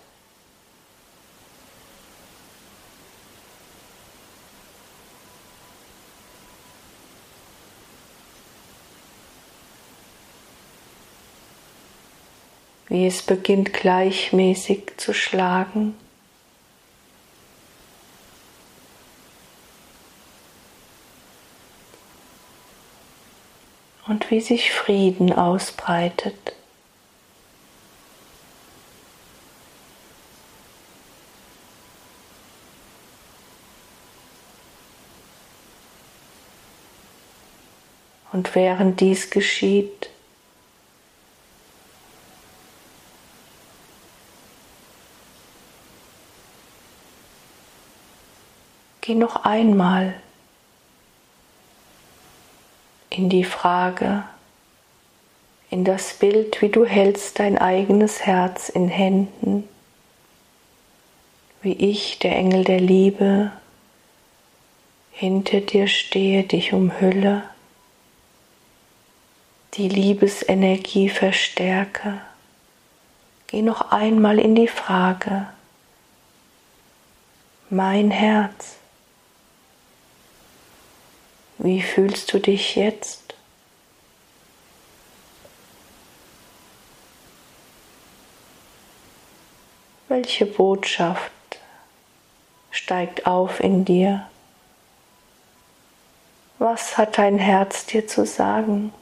Wie 12.94 13.08
es 13.08 13.22
beginnt 13.22 13.72
gleichmäßig 13.72 14.92
zu 14.98 15.12
schlagen. 15.12 15.96
Und 24.06 24.30
wie 24.30 24.40
sich 24.40 24.70
Frieden 24.70 25.32
ausbreitet. 25.32 26.54
Und 38.30 38.54
während 38.54 39.00
dies 39.00 39.30
geschieht, 39.30 40.10
Geh 49.06 49.14
noch 49.14 49.44
einmal 49.44 50.14
in 53.10 53.28
die 53.28 53.44
Frage, 53.44 54.24
in 55.68 55.84
das 55.84 56.14
Bild, 56.14 56.62
wie 56.62 56.70
du 56.70 56.86
hältst 56.86 57.38
dein 57.38 57.58
eigenes 57.58 58.24
Herz 58.24 58.70
in 58.70 58.88
Händen, 58.88 59.68
wie 61.60 61.74
ich, 61.74 62.18
der 62.18 62.34
Engel 62.34 62.64
der 62.64 62.80
Liebe, 62.80 63.52
hinter 65.10 65.60
dir 65.60 65.86
stehe, 65.86 66.44
dich 66.44 66.72
umhülle, 66.72 67.42
die 69.74 69.90
Liebesenergie 69.90 71.10
verstärke. 71.10 72.22
Geh 73.48 73.60
noch 73.60 73.92
einmal 73.92 74.38
in 74.38 74.54
die 74.54 74.68
Frage, 74.68 75.46
mein 77.68 78.10
Herz, 78.10 78.78
wie 81.64 81.80
fühlst 81.80 82.30
du 82.34 82.38
dich 82.38 82.76
jetzt? 82.76 83.34
Welche 90.08 90.44
Botschaft 90.44 91.32
steigt 92.70 93.26
auf 93.26 93.60
in 93.60 93.86
dir? 93.86 94.28
Was 96.58 96.98
hat 96.98 97.16
dein 97.16 97.38
Herz 97.38 97.86
dir 97.86 98.06
zu 98.06 98.26
sagen? 98.26 98.92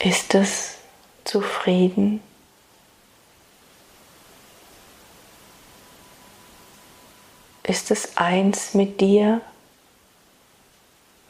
Ist 0.00 0.34
es 0.34 0.78
zufrieden? 1.22 2.20
Ist 7.72 7.90
es 7.90 8.18
eins 8.18 8.74
mit 8.74 9.00
dir, 9.00 9.40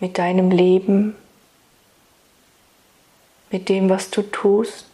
mit 0.01 0.19
deinem 0.19 0.51
Leben, 0.51 1.15
mit 3.53 3.69
dem, 3.69 3.89
was 3.89 4.11
du 4.11 4.23
tust? 4.23 4.89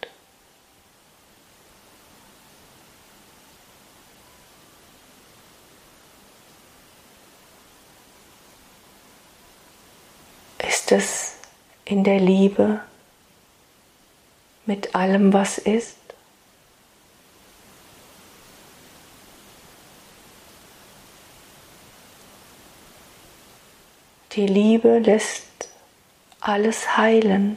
Ist 10.58 10.92
es 10.92 11.36
in 11.86 12.04
der 12.04 12.20
Liebe 12.20 12.82
mit 14.66 14.94
allem, 14.94 15.32
was 15.32 15.56
ist? 15.56 16.07
Die 24.38 24.46
Liebe 24.46 25.00
lässt 25.00 25.68
alles 26.38 26.96
heilen. 26.96 27.56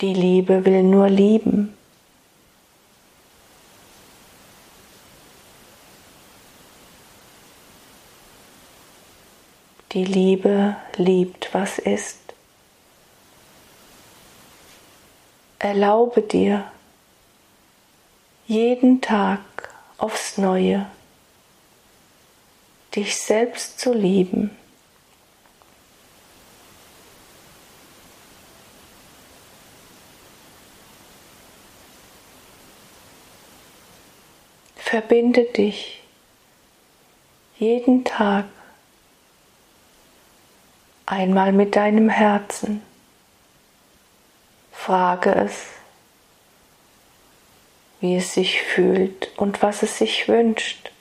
Die 0.00 0.14
Liebe 0.14 0.64
will 0.64 0.84
nur 0.84 1.08
lieben. 1.08 1.76
Die 9.90 10.04
Liebe 10.04 10.76
liebt, 10.94 11.52
was 11.52 11.80
ist. 11.80 12.20
Erlaube 15.58 16.22
dir 16.22 16.70
jeden 18.46 19.00
Tag 19.00 19.40
aufs 19.98 20.38
Neue 20.38 20.86
dich 22.94 23.16
selbst 23.16 23.80
zu 23.80 23.92
lieben. 23.92 24.56
Verbinde 34.76 35.44
dich 35.44 36.02
jeden 37.58 38.04
Tag 38.04 38.44
einmal 41.06 41.52
mit 41.52 41.76
deinem 41.76 42.10
Herzen. 42.10 42.82
Frage 44.70 45.34
es, 45.34 45.64
wie 48.00 48.16
es 48.16 48.34
sich 48.34 48.60
fühlt 48.60 49.30
und 49.38 49.62
was 49.62 49.82
es 49.82 49.96
sich 49.96 50.28
wünscht. 50.28 50.91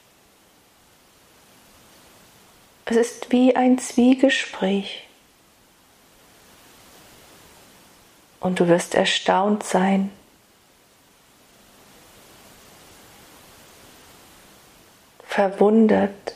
Es 2.92 2.98
ist 2.98 3.32
wie 3.32 3.56
ein 3.56 3.80
Zwiegespräch. 3.80 5.08
Und 8.42 8.60
du 8.60 8.68
wirst 8.68 8.96
erstaunt 8.96 9.64
sein, 9.64 10.12
verwundert, 15.26 16.36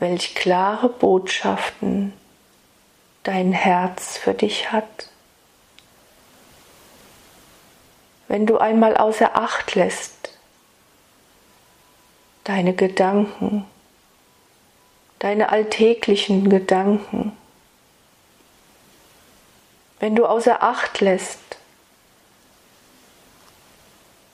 welch 0.00 0.34
klare 0.34 0.90
Botschaften 0.90 2.12
dein 3.22 3.52
Herz 3.52 4.18
für 4.18 4.34
dich 4.34 4.70
hat. 4.70 5.08
Wenn 8.28 8.44
du 8.44 8.58
einmal 8.58 8.98
außer 8.98 9.34
Acht 9.34 9.74
lässt, 9.76 10.36
deine 12.44 12.74
Gedanken, 12.74 13.66
deine 15.22 15.50
alltäglichen 15.50 16.50
Gedanken, 16.50 17.30
wenn 20.00 20.16
du 20.16 20.26
außer 20.26 20.64
Acht 20.64 21.00
lässt, 21.00 21.38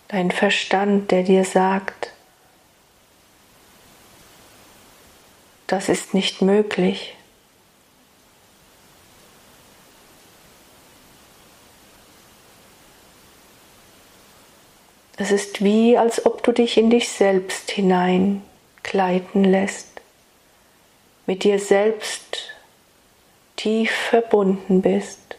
dein 0.08 0.30
Verstand, 0.30 1.10
der 1.10 1.24
dir 1.24 1.44
sagt, 1.44 2.14
das 5.66 5.90
ist 5.90 6.14
nicht 6.14 6.40
möglich. 6.40 7.14
Es 15.18 15.32
ist 15.32 15.62
wie, 15.62 15.98
als 15.98 16.24
ob 16.24 16.42
du 16.42 16.52
dich 16.52 16.78
in 16.78 16.88
dich 16.88 17.10
selbst 17.10 17.70
hineingleiten 17.72 19.44
lässt, 19.44 19.97
mit 21.28 21.44
dir 21.44 21.58
selbst 21.58 22.38
tief 23.56 23.92
verbunden 23.92 24.80
bist. 24.80 25.36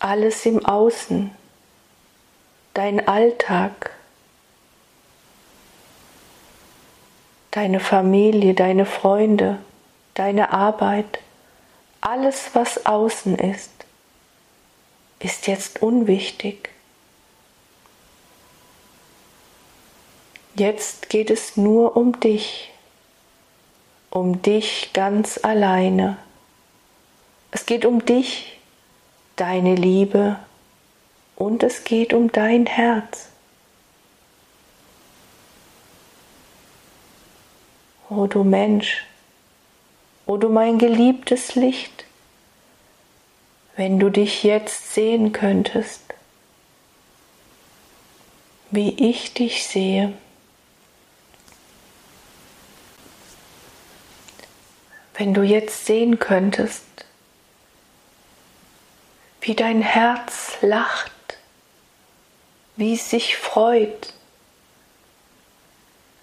Alles 0.00 0.44
im 0.44 0.66
Außen, 0.66 1.30
dein 2.74 3.06
Alltag, 3.06 3.92
deine 7.52 7.78
Familie, 7.78 8.54
deine 8.54 8.86
Freunde, 8.86 9.58
deine 10.14 10.52
Arbeit, 10.52 11.20
alles, 12.00 12.50
was 12.54 12.86
außen 12.86 13.38
ist, 13.38 13.70
ist 15.20 15.46
jetzt 15.46 15.80
unwichtig. 15.80 16.70
Jetzt 20.58 21.10
geht 21.10 21.28
es 21.28 21.58
nur 21.58 21.98
um 21.98 22.18
dich, 22.18 22.70
um 24.08 24.40
dich 24.40 24.90
ganz 24.94 25.38
alleine. 25.42 26.16
Es 27.50 27.66
geht 27.66 27.84
um 27.84 28.06
dich, 28.06 28.58
deine 29.36 29.74
Liebe 29.74 30.38
und 31.34 31.62
es 31.62 31.84
geht 31.84 32.14
um 32.14 32.32
dein 32.32 32.64
Herz. 32.64 33.28
O 38.08 38.26
du 38.26 38.42
Mensch, 38.42 39.04
o 40.24 40.38
du 40.38 40.48
mein 40.48 40.78
geliebtes 40.78 41.54
Licht, 41.54 42.06
wenn 43.76 43.98
du 43.98 44.08
dich 44.08 44.42
jetzt 44.42 44.94
sehen 44.94 45.32
könntest, 45.32 46.00
wie 48.70 49.10
ich 49.10 49.34
dich 49.34 49.66
sehe. 49.66 50.14
Wenn 55.18 55.32
du 55.32 55.42
jetzt 55.42 55.86
sehen 55.86 56.18
könntest, 56.18 56.84
wie 59.40 59.54
dein 59.54 59.80
Herz 59.80 60.58
lacht, 60.60 61.12
wie 62.76 62.94
es 62.94 63.08
sich 63.08 63.36
freut, 63.36 64.12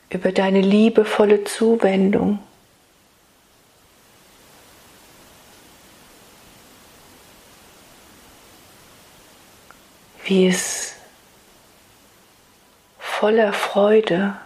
über 0.10 0.32
deine 0.32 0.62
liebevolle 0.62 1.44
Zuwendung. 1.44 2.38
Wie 10.26 10.48
es 10.48 10.94
voller 13.00 13.54
Freude 13.54 14.38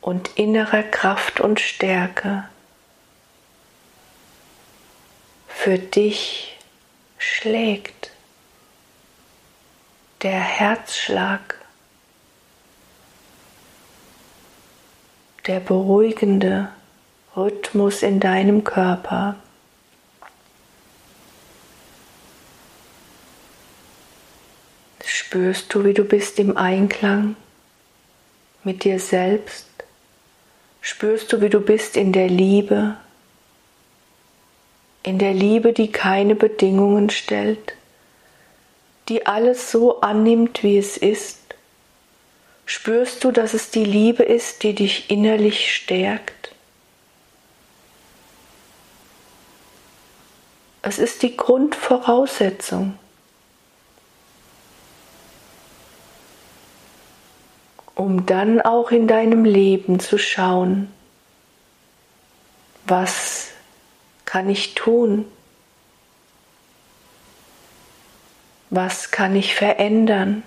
und 0.00 0.30
innerer 0.36 0.82
Kraft 0.82 1.38
und 1.40 1.60
Stärke 1.60 2.48
für 5.68 5.78
dich 5.78 6.56
schlägt. 7.18 8.10
Der 10.22 10.40
Herzschlag 10.40 11.56
der 15.46 15.60
beruhigende 15.60 16.72
Rhythmus 17.36 18.02
in 18.02 18.18
deinem 18.18 18.64
Körper. 18.64 19.36
Spürst 25.04 25.74
du, 25.74 25.84
wie 25.84 25.92
du 25.92 26.04
bist 26.04 26.38
im 26.38 26.56
Einklang 26.56 27.36
mit 28.64 28.84
dir 28.84 28.98
selbst? 28.98 29.66
Spürst 30.80 31.30
du, 31.30 31.42
wie 31.42 31.50
du 31.50 31.60
bist 31.60 31.98
in 31.98 32.14
der 32.14 32.28
Liebe? 32.28 32.96
In 35.08 35.18
der 35.18 35.32
Liebe, 35.32 35.72
die 35.72 35.90
keine 35.90 36.34
Bedingungen 36.34 37.08
stellt, 37.08 37.74
die 39.08 39.26
alles 39.26 39.70
so 39.70 40.02
annimmt, 40.02 40.62
wie 40.62 40.76
es 40.76 40.96
ist 40.98 41.38
Spürst 42.70 43.24
du, 43.24 43.32
dass 43.32 43.54
es 43.54 43.70
die 43.70 43.86
Liebe 43.86 44.22
ist, 44.22 44.62
die 44.62 44.74
dich 44.74 45.08
innerlich 45.08 45.74
stärkt? 45.74 46.52
Es 50.82 50.98
ist 50.98 51.22
die 51.22 51.34
Grundvoraussetzung, 51.34 52.98
um 57.94 58.26
dann 58.26 58.60
auch 58.60 58.90
in 58.90 59.08
deinem 59.08 59.46
Leben 59.46 59.98
zu 59.98 60.18
schauen, 60.18 60.92
was 62.84 63.48
kann 64.28 64.48
ich 64.48 64.74
tun? 64.74 65.24
Was 68.70 69.10
kann 69.10 69.34
ich 69.34 69.54
verändern? 69.54 70.42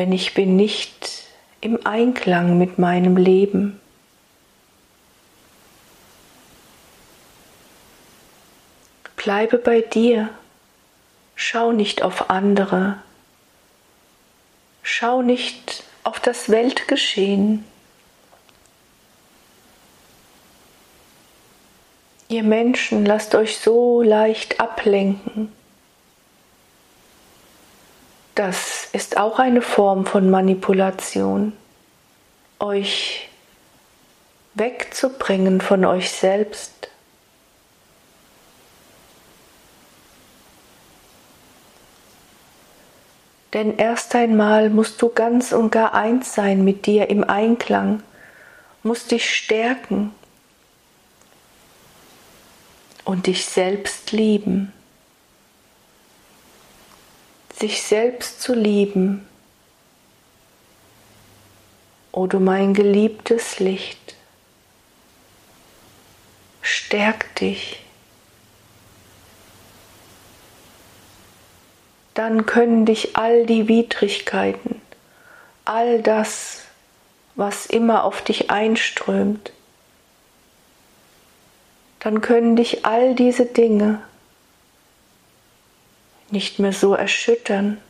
wenn 0.00 0.12
ich 0.12 0.32
bin 0.32 0.56
nicht 0.56 1.24
im 1.60 1.84
Einklang 1.84 2.56
mit 2.56 2.78
meinem 2.78 3.18
Leben. 3.18 3.78
Bleibe 9.16 9.58
bei 9.58 9.82
dir, 9.82 10.30
schau 11.34 11.72
nicht 11.72 12.02
auf 12.02 12.30
andere, 12.30 12.96
schau 14.82 15.20
nicht 15.20 15.84
auf 16.02 16.18
das 16.18 16.48
Weltgeschehen. 16.48 17.66
Ihr 22.30 22.44
Menschen 22.44 23.04
lasst 23.04 23.34
euch 23.34 23.58
so 23.58 24.02
leicht 24.02 24.60
ablenken. 24.60 25.50
Das 28.36 28.88
ist 28.92 29.16
auch 29.16 29.40
eine 29.40 29.62
Form 29.62 30.06
von 30.06 30.30
Manipulation, 30.30 31.52
euch 32.60 33.28
wegzubringen 34.54 35.60
von 35.60 35.84
euch 35.84 36.12
selbst. 36.12 36.88
Denn 43.52 43.76
erst 43.76 44.14
einmal 44.14 44.70
musst 44.70 45.02
du 45.02 45.08
ganz 45.08 45.50
und 45.50 45.72
gar 45.72 45.94
eins 45.94 46.32
sein 46.32 46.62
mit 46.62 46.86
dir 46.86 47.10
im 47.10 47.24
Einklang, 47.24 48.04
musst 48.84 49.10
dich 49.10 49.28
stärken 49.28 50.14
und 53.04 53.26
dich 53.26 53.44
selbst 53.46 54.12
lieben 54.12 54.72
sich 57.60 57.82
selbst 57.82 58.40
zu 58.40 58.54
lieben. 58.54 59.28
O 62.10 62.26
du 62.26 62.40
mein 62.40 62.74
geliebtes 62.74 63.60
Licht, 63.60 64.16
stärk 66.62 67.36
dich, 67.36 67.84
dann 72.14 72.46
können 72.46 72.84
dich 72.86 73.16
all 73.16 73.46
die 73.46 73.68
Widrigkeiten, 73.68 74.80
all 75.64 76.02
das, 76.02 76.62
was 77.36 77.66
immer 77.66 78.04
auf 78.04 78.22
dich 78.22 78.50
einströmt, 78.50 79.52
dann 82.00 82.22
können 82.22 82.56
dich 82.56 82.84
all 82.86 83.14
diese 83.14 83.46
Dinge 83.46 84.02
nicht 86.30 86.58
mehr 86.58 86.72
so 86.72 86.94
erschüttern. 86.94 87.80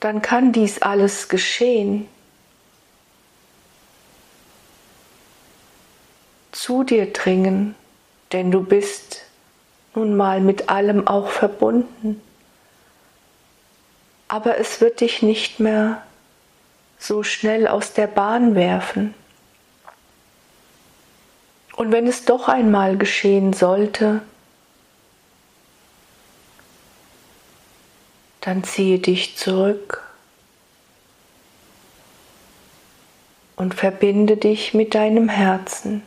Dann 0.00 0.22
kann 0.22 0.52
dies 0.52 0.82
alles 0.82 1.28
geschehen. 1.28 2.08
Zu 6.52 6.84
dir 6.84 7.12
dringen, 7.12 7.74
denn 8.32 8.50
du 8.50 8.62
bist 8.62 9.22
nun 9.94 10.16
mal 10.16 10.40
mit 10.40 10.68
allem 10.70 11.06
auch 11.06 11.28
verbunden. 11.28 12.22
Aber 14.28 14.58
es 14.58 14.80
wird 14.80 15.00
dich 15.00 15.22
nicht 15.22 15.60
mehr 15.60 16.02
so 16.98 17.22
schnell 17.22 17.66
aus 17.66 17.92
der 17.92 18.06
Bahn 18.06 18.54
werfen. 18.54 19.14
Und 21.76 21.90
wenn 21.90 22.06
es 22.06 22.24
doch 22.24 22.48
einmal 22.48 22.96
geschehen 22.96 23.52
sollte, 23.52 24.22
dann 28.40 28.62
ziehe 28.62 28.98
dich 28.98 29.36
zurück 29.36 30.02
und 33.56 33.74
verbinde 33.74 34.36
dich 34.36 34.74
mit 34.74 34.94
deinem 34.94 35.28
Herzen 35.28 36.02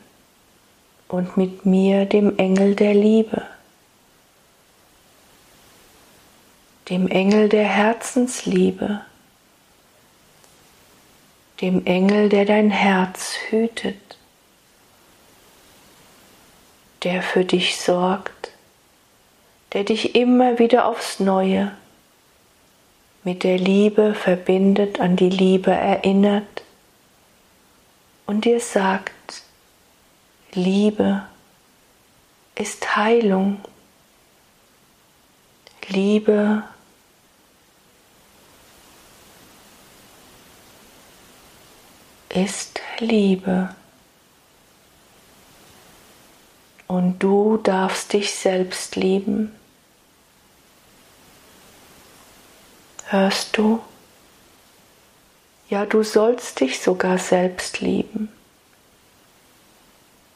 und 1.07 1.35
mit 1.35 1.65
mir, 1.65 2.05
dem 2.05 2.37
Engel 2.37 2.75
der 2.75 2.93
Liebe, 2.93 3.45
dem 6.89 7.07
Engel 7.07 7.49
der 7.49 7.65
Herzensliebe, 7.65 9.01
dem 11.59 11.85
Engel, 11.85 12.29
der 12.29 12.45
dein 12.45 12.69
Herz 12.69 13.35
hütet 13.49 14.06
der 17.03 17.21
für 17.21 17.45
dich 17.45 17.77
sorgt, 17.77 18.51
der 19.73 19.83
dich 19.83 20.15
immer 20.15 20.59
wieder 20.59 20.85
aufs 20.85 21.19
Neue 21.19 21.71
mit 23.23 23.43
der 23.43 23.57
Liebe 23.57 24.13
verbindet, 24.13 24.99
an 24.99 25.15
die 25.15 25.29
Liebe 25.29 25.71
erinnert 25.71 26.63
und 28.25 28.45
dir 28.45 28.59
sagt, 28.59 29.13
Liebe 30.53 31.23
ist 32.55 32.95
Heilung, 32.95 33.61
Liebe 35.89 36.63
ist 42.29 42.81
Liebe. 42.99 43.75
Und 46.87 47.19
du 47.19 47.57
darfst 47.57 48.13
dich 48.13 48.33
selbst 48.33 48.95
lieben. 48.95 49.53
Hörst 53.09 53.57
du? 53.57 53.79
Ja, 55.69 55.85
du 55.85 56.03
sollst 56.03 56.61
dich 56.61 56.79
sogar 56.79 57.17
selbst 57.17 57.81
lieben. 57.81 58.29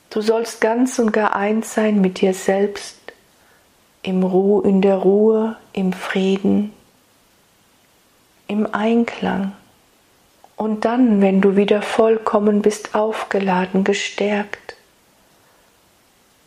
Du 0.09 0.19
sollst 0.19 0.59
ganz 0.59 0.99
und 0.99 1.13
gar 1.13 1.35
eins 1.37 1.73
sein 1.73 2.01
mit 2.01 2.19
dir 2.19 2.33
selbst, 2.33 2.97
im 4.03 4.23
Ruh, 4.23 4.59
in 4.61 4.81
der 4.81 4.97
Ruhe, 4.97 5.55
im 5.71 5.93
Frieden, 5.93 6.73
im 8.47 8.73
Einklang. 8.73 9.53
Und 10.57 10.83
dann, 10.83 11.21
wenn 11.21 11.39
du 11.39 11.55
wieder 11.55 11.81
vollkommen 11.81 12.61
bist, 12.61 12.93
aufgeladen, 12.93 13.85
gestärkt, 13.85 14.75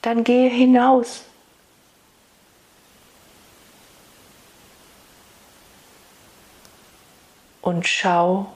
dann 0.04 0.22
gehe 0.22 0.50
hinaus. 0.50 1.22
Und 7.62 7.88
schau, 7.88 8.52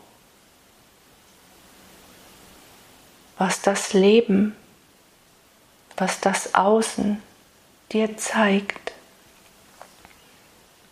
was 3.38 3.62
das 3.62 3.94
Leben, 3.94 4.54
was 5.96 6.20
das 6.20 6.54
Außen 6.54 7.22
dir 7.92 8.18
zeigt, 8.18 8.92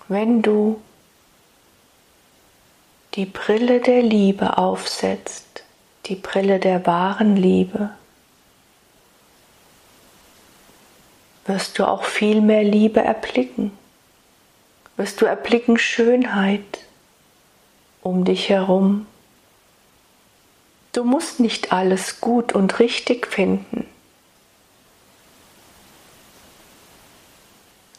wenn 0.08 0.40
du 0.40 0.80
die 3.14 3.26
Brille 3.26 3.80
der 3.80 4.02
Liebe 4.02 4.56
aufsetzt, 4.56 5.64
die 6.06 6.14
Brille 6.14 6.58
der 6.58 6.86
wahren 6.86 7.36
Liebe. 7.36 7.90
Wirst 11.46 11.78
du 11.78 11.86
auch 11.86 12.04
viel 12.04 12.40
mehr 12.40 12.64
Liebe 12.64 13.00
erblicken. 13.00 13.70
Wirst 14.96 15.20
du 15.20 15.26
erblicken 15.26 15.78
Schönheit 15.78 16.80
um 18.02 18.24
dich 18.24 18.48
herum. 18.48 19.06
Du 20.92 21.04
musst 21.04 21.40
nicht 21.40 21.72
alles 21.72 22.20
gut 22.20 22.52
und 22.52 22.78
richtig 22.78 23.26
finden. 23.26 23.86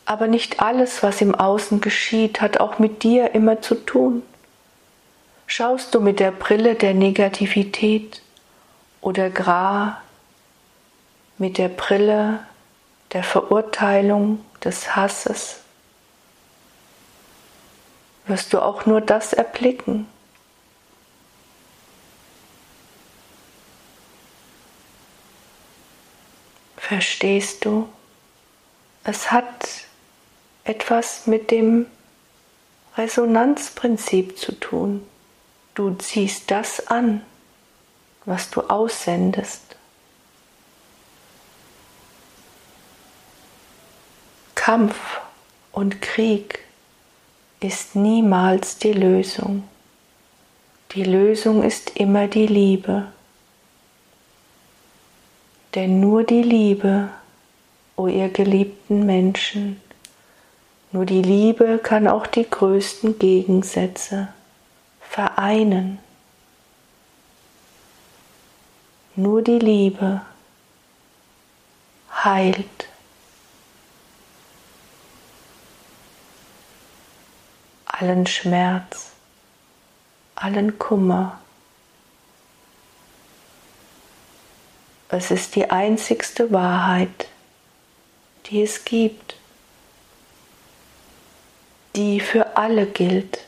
Aber 0.05 0.27
nicht 0.27 0.61
alles, 0.61 1.03
was 1.03 1.19
im 1.19 1.35
Außen 1.35 1.81
geschieht, 1.81 2.39
hat 2.39 2.61
auch 2.61 2.79
mit 2.79 3.03
dir 3.03 3.35
immer 3.35 3.61
zu 3.61 3.75
tun. 3.75 4.23
Schaust 5.45 5.93
du 5.93 5.99
mit 5.99 6.21
der 6.21 6.31
Brille 6.31 6.75
der 6.75 6.93
Negativität 6.93 8.21
oder 9.01 9.29
gar 9.29 10.01
mit 11.37 11.57
der 11.57 11.67
Brille 11.67 12.39
der 13.13 13.23
Verurteilung, 13.23 14.43
des 14.63 14.95
Hasses, 14.95 15.61
wirst 18.25 18.53
du 18.53 18.59
auch 18.59 18.85
nur 18.85 19.01
das 19.01 19.33
erblicken. 19.33 20.07
Verstehst 26.75 27.65
du? 27.65 27.87
Es 29.03 29.31
hat 29.31 29.85
etwas 30.63 31.27
mit 31.27 31.51
dem 31.51 31.85
Resonanzprinzip 32.97 34.37
zu 34.37 34.53
tun. 34.53 35.07
Du 35.75 35.93
ziehst 35.95 36.49
das 36.51 36.87
an, 36.87 37.21
was 38.25 38.49
du 38.49 38.61
aussendest. 38.61 39.76
Kampf 44.67 45.21
und 45.71 46.01
Krieg 46.01 46.59
ist 47.61 47.95
niemals 47.95 48.77
die 48.77 48.91
Lösung. 48.91 49.63
Die 50.91 51.05
Lösung 51.05 51.63
ist 51.63 51.91
immer 51.95 52.27
die 52.27 52.47
Liebe. 52.47 53.07
Denn 55.73 56.01
nur 56.01 56.25
die 56.25 56.41
Liebe, 56.41 57.07
o 57.95 58.01
oh 58.01 58.07
ihr 58.07 58.27
geliebten 58.27 59.05
Menschen, 59.05 59.81
nur 60.91 61.05
die 61.05 61.21
Liebe 61.21 61.79
kann 61.81 62.05
auch 62.05 62.27
die 62.27 62.49
größten 62.49 63.19
Gegensätze 63.19 64.27
vereinen. 64.99 65.97
Nur 69.15 69.41
die 69.43 69.59
Liebe 69.59 70.23
heilt. 72.13 72.87
Allen 77.99 78.27
Schmerz, 78.27 79.11
allen 80.35 80.77
Kummer. 80.77 81.39
Es 85.09 85.31
ist 85.31 85.55
die 85.55 85.71
einzigste 85.71 86.51
Wahrheit, 86.51 87.27
die 88.45 88.61
es 88.61 88.85
gibt, 88.85 89.35
die 91.95 92.19
für 92.19 92.55
alle 92.55 92.85
gilt. 92.85 93.39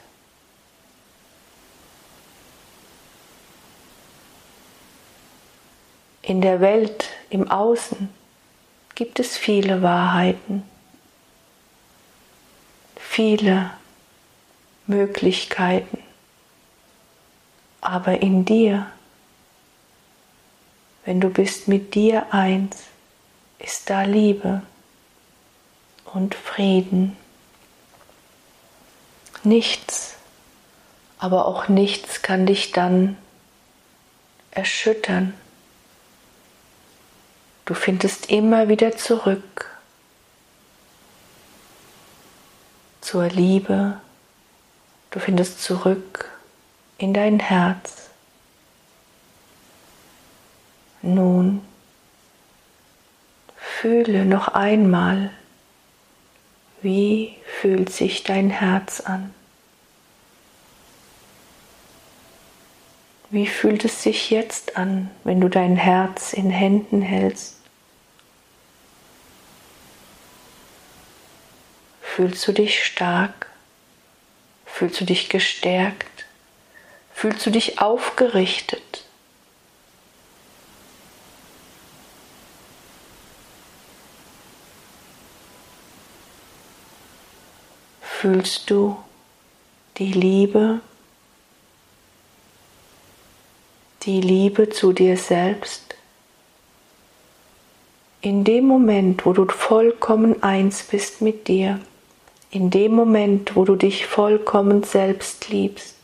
In 6.23 6.41
der 6.41 6.59
Welt, 6.59 7.09
im 7.29 7.51
Außen 7.51 8.09
gibt 8.95 9.19
es 9.19 9.37
viele 9.37 9.83
Wahrheiten, 9.83 10.63
viele 12.95 13.71
Möglichkeiten. 14.89 15.99
Aber 17.79 18.21
in 18.21 18.43
dir, 18.43 18.87
wenn 21.05 21.21
du 21.21 21.29
bist 21.29 21.67
mit 21.67 21.95
dir 21.95 22.33
eins, 22.33 22.75
ist 23.59 23.89
da 23.89 24.01
Liebe. 24.01 24.63
und 26.13 26.35
Frieden. 26.35 27.15
Nichts, 29.43 30.15
aber 31.19 31.45
auch 31.45 31.67
nichts 31.67 32.21
kann 32.21 32.45
dich 32.45 32.71
dann 32.71 33.17
erschüttern. 34.51 35.33
Du 37.65 37.73
findest 37.75 38.31
immer 38.31 38.67
wieder 38.67 38.97
zurück 38.97 39.69
zur 43.01 43.27
Liebe. 43.27 44.01
Du 45.11 45.19
findest 45.19 45.61
zurück 45.63 46.29
in 46.99 47.13
dein 47.13 47.39
Herz. 47.39 48.09
Nun 51.01 51.61
fühle 53.57 54.25
noch 54.25 54.49
einmal, 54.49 55.31
wie 56.81 57.35
fühlt 57.59 57.91
sich 57.91 58.23
dein 58.23 58.49
Herz 58.49 59.01
an. 59.01 59.33
Wie 63.31 63.47
fühlt 63.47 63.85
es 63.85 64.03
sich 64.03 64.29
jetzt 64.29 64.75
an, 64.75 65.09
wenn 65.23 65.39
du 65.39 65.49
dein 65.49 65.75
Herz 65.75 66.33
in 66.33 66.49
Händen 66.49 67.01
hältst? 67.01 67.57
Fühlst 72.01 72.47
du 72.47 72.51
dich 72.51 72.83
stark? 72.83 73.48
Fühlst 74.79 75.01
du 75.01 75.03
dich 75.03 75.27
gestärkt? 75.27 76.25
Fühlst 77.13 77.45
du 77.45 77.49
dich 77.49 77.81
aufgerichtet? 77.81 79.03
Fühlst 87.99 88.69
du 88.69 88.97
die 89.97 90.13
Liebe, 90.13 90.79
die 94.03 94.21
Liebe 94.21 94.69
zu 94.69 94.93
dir 94.93 95.17
selbst? 95.17 95.95
In 98.21 98.45
dem 98.45 98.65
Moment, 98.65 99.25
wo 99.25 99.33
du 99.33 99.45
vollkommen 99.45 100.41
eins 100.41 100.83
bist 100.83 101.19
mit 101.19 101.49
dir, 101.49 101.81
in 102.51 102.69
dem 102.69 102.93
Moment, 102.93 103.55
wo 103.55 103.65
du 103.65 103.75
dich 103.75 104.07
vollkommen 104.07 104.83
selbst 104.83 105.49
liebst, 105.49 105.95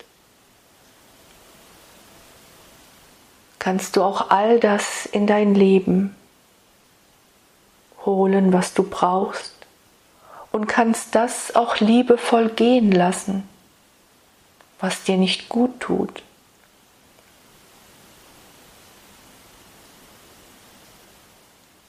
kannst 3.60 3.96
du 3.96 4.04
auch 4.04 4.30
all 4.30 4.60
das 4.60 5.08
in 5.08 5.26
dein 5.26 5.56
Leben 5.56 6.16
holen, 8.06 8.54
was 8.54 8.76
du 8.76 8.84
brauchst 8.84 9.56
und 10.52 10.68
kannst 10.68 11.16
das 11.16 11.56
auch 11.56 11.80
liebevoll 11.80 12.50
gehen 12.50 12.92
lassen, 12.92 13.44
was 14.80 15.04
dir 15.04 15.18
nicht 15.18 15.50
gut 15.50 15.80
tut. 15.80 16.22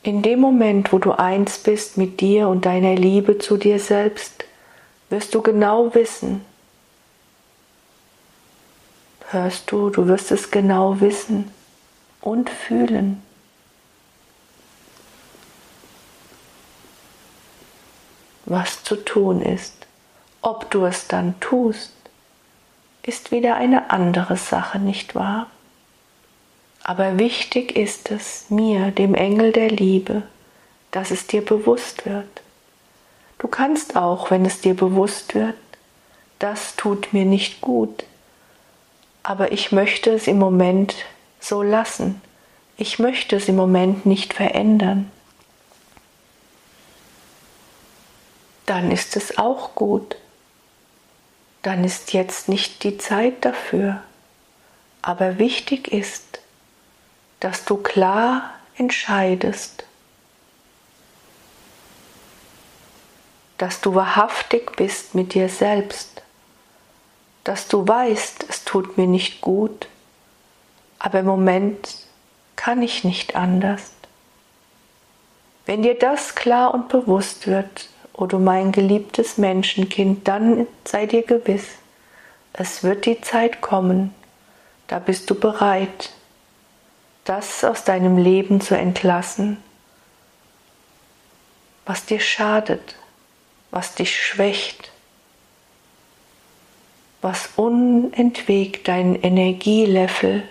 In 0.07 0.23
dem 0.23 0.39
Moment, 0.39 0.93
wo 0.93 1.01
du 1.01 1.11
eins 1.11 1.59
bist 1.59 1.99
mit 1.99 2.21
dir 2.21 2.47
und 2.47 2.65
deiner 2.65 2.95
Liebe 2.95 3.39
zu 3.39 3.57
dir 3.57 3.81
selbst, 3.81 4.45
wirst 5.11 5.35
du 5.35 5.43
genau 5.43 5.93
wissen, 5.97 6.45
hörst 9.31 9.73
du, 9.73 9.91
du 9.91 10.07
wirst 10.07 10.31
es 10.31 10.53
genau 10.53 11.01
wissen 11.01 11.51
und 12.21 12.49
fühlen. 12.51 13.21
was 18.49 18.85
zu 18.85 18.95
tun 18.95 19.43
ist. 19.43 19.75
Ob 20.41 20.71
du 20.71 20.85
es 20.85 21.09
dann 21.09 21.35
tust, 21.41 21.93
ist 23.03 23.33
wieder 23.33 23.57
eine 23.57 23.91
andere 23.91 24.37
Sache, 24.37 24.79
nicht 24.79 25.17
wahr? 25.17 25.49
Aber 26.89 27.19
wichtig 27.19 27.75
ist 27.75 28.13
es 28.13 28.45
mir, 28.49 28.93
dem 28.93 29.17
Engel 29.17 29.51
der 29.51 29.71
Liebe, 29.71 30.23
dass 30.93 31.11
es 31.11 31.27
dir 31.27 31.45
bewusst 31.45 32.07
wird. 32.07 32.29
Du 33.41 33.49
kannst 33.49 33.97
auch, 33.97 34.31
wenn 34.31 34.47
es 34.47 34.61
dir 34.61 34.75
bewusst 34.75 35.35
wird, 35.35 35.57
das 36.39 36.77
tut 36.77 37.13
mir 37.13 37.25
nicht 37.25 37.61
gut, 37.61 38.05
aber 39.25 39.51
ich 39.51 39.73
möchte 39.73 40.11
es 40.11 40.29
im 40.29 40.39
Moment 40.39 40.95
so 41.41 41.61
lassen. 41.61 42.23
Ich 42.77 43.01
möchte 43.01 43.35
es 43.35 43.49
im 43.49 43.57
Moment 43.57 44.07
nicht 44.07 44.33
verändern. 44.33 45.11
Dann 48.65 48.93
ist 48.93 49.17
es 49.17 49.39
auch 49.39 49.75
gut. 49.75 50.15
Dann 51.63 51.83
ist 51.83 52.13
jetzt 52.13 52.49
nicht 52.49 52.85
die 52.85 52.97
Zeit 52.97 53.45
dafür. 53.45 54.05
Aber 55.03 55.41
wichtig 55.41 55.89
ist, 55.89 56.27
dass 57.47 57.65
du 57.65 57.77
klar 57.77 58.51
entscheidest, 58.77 59.85
dass 63.57 63.81
du 63.81 63.95
wahrhaftig 63.95 64.73
bist 64.75 65.15
mit 65.15 65.33
dir 65.33 65.49
selbst, 65.49 66.23
dass 67.45 67.69
du 67.69 67.87
weißt, 67.87 68.47
es 68.49 68.65
tut 68.65 68.99
mir 68.99 69.07
nicht 69.07 69.43
gut, 69.43 69.87
aber 70.99 71.21
im 71.21 71.27
Moment 71.27 71.99
kann 72.57 72.83
ich 72.83 73.05
nicht 73.05 73.37
anders. 73.37 73.93
Wenn 75.67 75.83
dir 75.83 75.97
das 75.97 76.35
klar 76.35 76.75
und 76.75 76.89
bewusst 76.89 77.47
wird, 77.47 77.91
o 78.13 78.25
oh 78.25 78.27
du 78.27 78.41
mein 78.41 78.73
geliebtes 78.73 79.39
Menschenkind, 79.39 80.27
dann 80.27 80.67
sei 80.85 81.07
dir 81.07 81.23
gewiss, 81.23 81.77
es 82.55 82.83
wird 82.83 83.07
die 83.07 83.21
Zeit 83.21 83.61
kommen, 83.61 84.13
da 84.89 84.99
bist 84.99 85.31
du 85.31 85.37
bereit, 85.37 86.11
das 87.27 87.65
aus 87.65 87.85
deinem 87.85 88.17
Leben 88.17 88.61
zu 88.61 88.77
entlassen, 88.77 89.59
was 91.85 92.07
dir 92.07 92.21
schadet, 92.21 92.97
was 93.71 93.95
dich 93.95 94.17
schwächt, 94.17 94.91
was 97.21 97.51
unentwegt 97.57 98.89
dein 98.89 99.21
Energielevel 99.21 100.49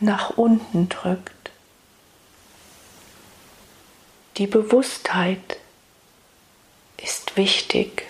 nach 0.00 0.30
unten 0.30 0.88
drückt. 0.88 1.32
Die 4.36 4.46
Bewusstheit 4.46 5.58
ist 7.02 7.36
wichtig. 7.36 8.04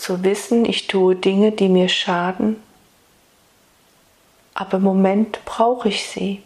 Zu 0.00 0.24
wissen, 0.24 0.64
ich 0.64 0.86
tue 0.86 1.14
Dinge, 1.14 1.52
die 1.52 1.68
mir 1.68 1.88
schaden, 1.88 2.62
aber 4.54 4.78
im 4.78 4.82
Moment 4.82 5.44
brauche 5.44 5.88
ich 5.88 6.06
sie. 6.06 6.42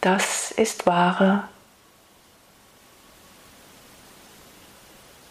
Das 0.00 0.50
ist 0.50 0.86
wahre 0.86 1.48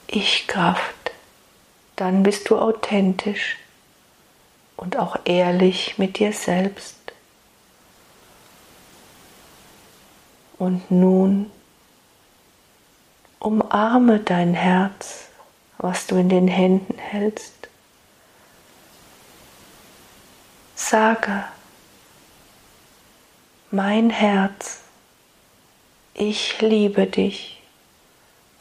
Ich-Kraft. 0.08 1.12
Dann 1.96 2.24
bist 2.24 2.50
du 2.50 2.58
authentisch 2.58 3.58
und 4.78 4.98
auch 4.98 5.18
ehrlich 5.26 5.98
mit 5.98 6.20
dir 6.20 6.34
selbst. 6.34 6.98
Und 10.58 10.90
nun 10.90 11.52
Umarme 13.44 14.20
dein 14.20 14.54
Herz, 14.54 15.28
was 15.78 16.08
du 16.08 16.16
in 16.16 16.30
den 16.30 16.48
Händen 16.48 16.98
hältst. 16.98 17.68
Sage, 20.76 21.44
mein 23.70 24.10
Herz, 24.12 24.80
ich 26.14 26.62
liebe 26.62 27.06
dich. 27.06 27.62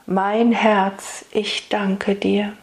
Mein 0.06 0.50
Herz, 0.50 1.26
ich 1.30 1.68
danke 1.68 2.16
dir. 2.16 2.56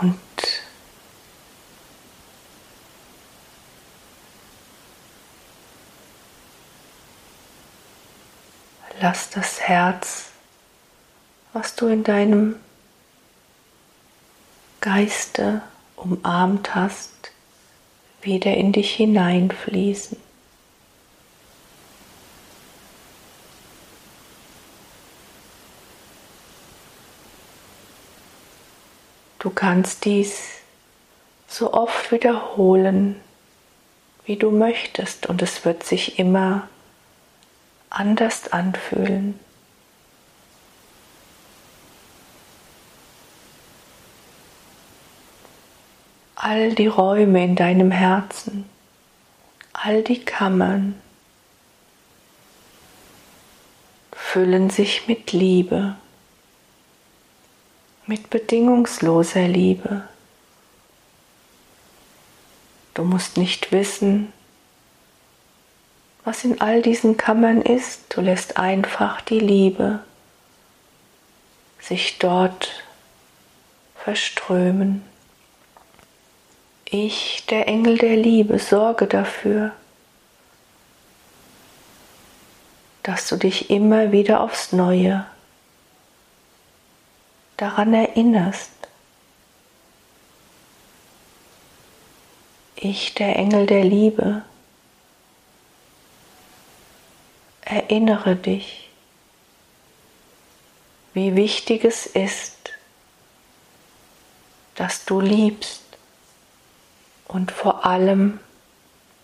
Und 0.00 0.16
lass 9.02 9.30
das 9.30 9.60
Herz, 9.60 10.30
was 11.52 11.74
du 11.74 11.88
in 11.88 12.04
deinem 12.04 12.54
Geiste 14.80 15.62
umarmt 15.96 16.74
hast, 16.74 17.32
wieder 18.22 18.54
in 18.54 18.72
dich 18.72 18.94
hineinfließen. 18.94 20.16
Du 29.40 29.50
kannst 29.50 30.04
dies 30.04 30.60
so 31.48 31.72
oft 31.74 32.12
wiederholen, 32.12 33.20
wie 34.24 34.36
du 34.36 34.52
möchtest, 34.52 35.26
und 35.26 35.42
es 35.42 35.64
wird 35.64 35.82
sich 35.82 36.20
immer 36.20 36.68
anders 37.92 38.52
anfühlen. 38.52 39.38
All 46.34 46.74
die 46.74 46.88
Räume 46.88 47.44
in 47.44 47.54
deinem 47.54 47.90
Herzen, 47.90 48.68
all 49.72 50.02
die 50.02 50.24
Kammern 50.24 51.00
füllen 54.12 54.70
sich 54.70 55.06
mit 55.06 55.32
Liebe 55.32 55.96
mit 58.06 58.30
bedingungsloser 58.30 59.46
Liebe. 59.48 60.06
Du 62.94 63.04
musst 63.04 63.36
nicht 63.36 63.72
wissen, 63.72 64.32
was 66.24 66.44
in 66.44 66.60
all 66.60 66.82
diesen 66.82 67.16
Kammern 67.16 67.62
ist. 67.62 68.16
Du 68.16 68.20
lässt 68.20 68.56
einfach 68.56 69.20
die 69.20 69.40
Liebe 69.40 70.00
sich 71.80 72.18
dort 72.18 72.84
verströmen. 73.96 75.04
Ich, 76.84 77.44
der 77.46 77.66
Engel 77.68 77.98
der 77.98 78.16
Liebe, 78.16 78.58
sorge 78.58 79.06
dafür, 79.06 79.72
dass 83.02 83.28
du 83.28 83.36
dich 83.36 83.70
immer 83.70 84.12
wieder 84.12 84.40
aufs 84.40 84.72
Neue 84.72 85.26
daran 87.56 87.94
erinnerst. 87.94 88.70
Ich, 92.76 93.14
der 93.14 93.36
Engel 93.36 93.66
der 93.66 93.84
Liebe, 93.84 94.42
erinnere 97.72 98.36
dich, 98.36 98.90
wie 101.14 101.36
wichtig 101.36 101.84
es 101.84 102.06
ist, 102.06 102.72
dass 104.74 105.04
du 105.04 105.20
liebst 105.20 105.82
und 107.28 107.52
vor 107.52 107.84
allem 107.84 108.40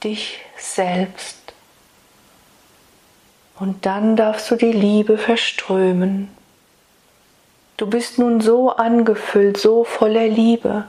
dich 0.04 0.38
selbst. 0.58 1.36
Und 3.58 3.86
dann 3.86 4.16
darfst 4.16 4.50
du 4.50 4.56
die 4.56 4.72
Liebe 4.72 5.18
verströmen 5.18 6.36
Du 7.78 7.86
bist 7.86 8.18
nun 8.18 8.40
so 8.40 8.70
angefüllt, 8.72 9.56
so 9.56 9.84
voller 9.84 10.26
Liebe. 10.26 10.88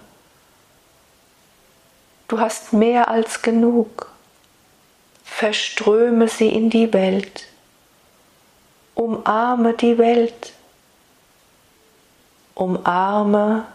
Du 2.27 2.39
hast 2.39 2.73
mehr 2.73 3.09
als 3.09 3.43
genug. 3.43 4.11
Verströme 5.23 6.27
sie 6.27 6.49
in 6.49 6.71
die 6.71 6.91
Welt. 6.91 7.45
Umarme 8.99 9.75
die 9.75 9.97
Welt. 9.97 10.51
Umarme 12.53 13.65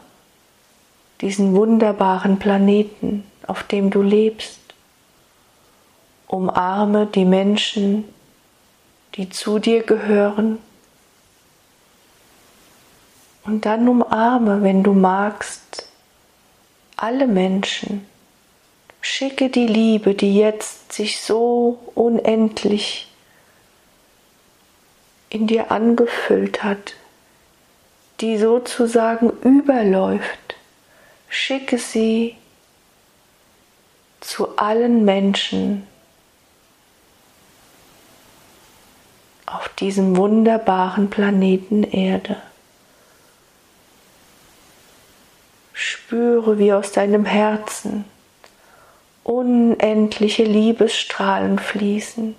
diesen 1.22 1.54
wunderbaren 1.54 2.38
Planeten, 2.38 3.24
auf 3.46 3.62
dem 3.62 3.88
du 3.88 4.02
lebst. 4.02 4.60
Umarme 6.28 7.06
die 7.06 7.24
Menschen, 7.24 8.04
die 9.14 9.30
zu 9.30 9.58
dir 9.58 9.82
gehören 9.82 10.58
und 13.44 13.64
dann 13.64 13.88
umarme, 13.88 14.62
wenn 14.62 14.82
du 14.82 14.92
magst, 14.92 15.88
alle 16.96 17.26
Menschen. 17.26 18.06
Schicke 19.00 19.48
die 19.48 19.68
Liebe, 19.68 20.14
die 20.14 20.36
jetzt 20.36 20.92
sich 20.92 21.18
so 21.18 21.78
unendlich 21.94 23.08
in 25.34 25.48
dir 25.48 25.72
angefüllt 25.72 26.62
hat, 26.62 26.94
die 28.20 28.38
sozusagen 28.38 29.30
überläuft. 29.42 30.54
Schicke 31.28 31.78
sie 31.78 32.36
zu 34.20 34.56
allen 34.56 35.04
Menschen 35.04 35.88
auf 39.44 39.68
diesem 39.70 40.16
wunderbaren 40.16 41.10
Planeten 41.10 41.82
Erde. 41.82 42.36
Spüre, 45.72 46.60
wie 46.60 46.72
aus 46.72 46.92
deinem 46.92 47.24
Herzen 47.24 48.04
unendliche 49.24 50.44
Liebesstrahlen 50.44 51.58
fließen, 51.58 52.36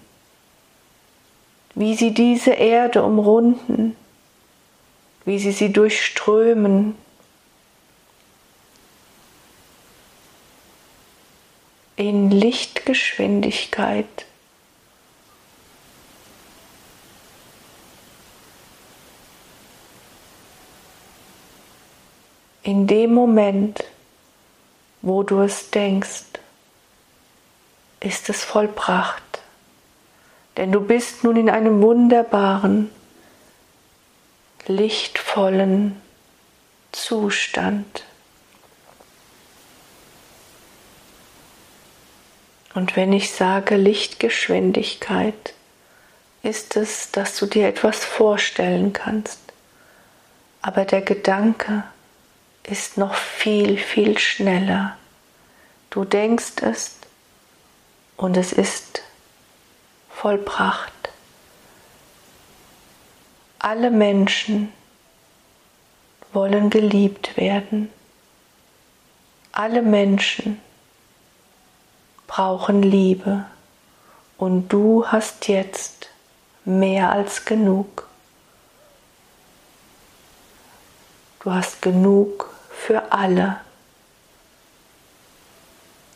wie 1.75 1.95
sie 1.95 2.13
diese 2.13 2.51
Erde 2.51 3.03
umrunden, 3.03 3.95
wie 5.25 5.39
sie 5.39 5.51
sie 5.51 5.71
durchströmen. 5.71 6.95
in 11.97 12.29
Lichtgeschwindigkeit 12.29 14.25
in 22.63 22.87
dem 22.87 23.13
Moment, 23.13 23.83
wo 25.01 25.23
du 25.23 25.41
es 25.41 25.69
denkst, 25.69 26.23
ist 27.99 28.27
es 28.29 28.43
vollbracht. 28.43 29.24
Denn 30.57 30.71
du 30.71 30.79
bist 30.81 31.23
nun 31.23 31.35
in 31.35 31.49
einem 31.49 31.81
wunderbaren, 31.81 32.89
lichtvollen 34.67 36.01
Zustand. 36.91 38.03
Und 42.73 42.95
wenn 42.95 43.13
ich 43.13 43.31
sage 43.31 43.75
Lichtgeschwindigkeit, 43.75 45.53
ist 46.43 46.75
es, 46.75 47.11
dass 47.11 47.37
du 47.37 47.45
dir 47.45 47.67
etwas 47.67 48.03
vorstellen 48.03 48.93
kannst. 48.93 49.39
Aber 50.61 50.85
der 50.85 51.01
Gedanke, 51.01 51.83
ist 52.67 52.97
noch 52.97 53.15
viel, 53.15 53.77
viel 53.77 54.17
schneller. 54.17 54.97
Du 55.89 56.03
denkst 56.03 56.61
es 56.61 56.95
und 58.17 58.37
es 58.37 58.51
ist 58.51 59.01
vollbracht. 60.25 60.91
Alle 63.59 63.91
Menschen 63.91 64.73
wollen 66.33 66.71
geliebt 66.71 67.37
werden. 67.37 67.91
Alle 69.51 69.83
Menschen 69.83 70.59
brauchen 72.25 72.81
Liebe 72.81 73.45
und 74.39 74.69
du 74.69 75.05
hast 75.05 75.47
jetzt 75.47 76.09
mehr 76.63 77.11
als 77.11 77.45
genug. 77.45 78.07
Du 81.41 81.53
hast 81.53 81.83
genug 81.83 82.49
für 82.71 83.11
alle. 83.11 83.61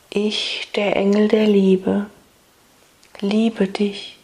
Ich, 0.10 0.72
der 0.74 0.95
Engel 0.95 1.28
der 1.28 1.45
Liebe, 1.45 2.07
liebe 3.22 3.68
dich. 3.68 4.18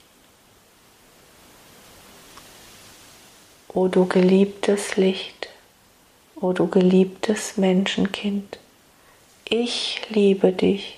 O 3.68 3.88
du 3.88 4.06
geliebtes 4.06 4.96
Licht, 4.96 5.50
o 6.36 6.54
du 6.54 6.68
geliebtes 6.68 7.58
Menschenkind, 7.58 8.58
ich 9.44 10.02
liebe 10.10 10.54
dich 10.54 10.98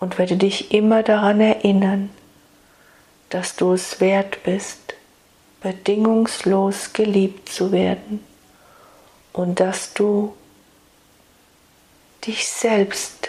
und 0.00 0.18
werde 0.18 0.36
dich 0.36 0.72
immer 0.72 1.04
daran 1.04 1.40
erinnern, 1.40 2.10
dass 3.30 3.54
du 3.54 3.72
es 3.72 4.00
wert 4.00 4.42
bist, 4.42 4.94
bedingungslos 5.62 6.92
geliebt 6.92 7.48
zu 7.48 7.70
werden 7.70 8.24
und 9.32 9.60
dass 9.60 9.94
du 9.94 10.34
dich 12.26 12.48
selbst 12.48 13.28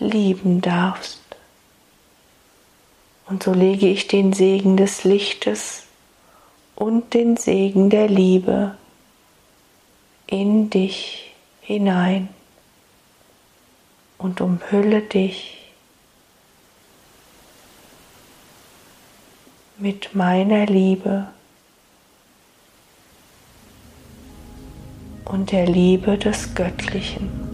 lieben 0.00 0.60
darfst. 0.60 1.20
Und 3.26 3.42
so 3.42 3.52
lege 3.52 3.88
ich 3.88 4.06
den 4.08 4.32
Segen 4.32 4.76
des 4.76 5.04
Lichtes 5.04 5.84
und 6.74 7.14
den 7.14 7.36
Segen 7.36 7.90
der 7.90 8.08
Liebe 8.08 8.76
in 10.26 10.70
dich 10.70 11.34
hinein 11.60 12.28
und 14.16 14.40
umhülle 14.40 15.02
dich 15.02 15.72
mit 19.78 20.14
meiner 20.14 20.66
Liebe. 20.66 21.28
und 25.28 25.52
der 25.52 25.66
Liebe 25.66 26.16
des 26.16 26.54
Göttlichen. 26.54 27.47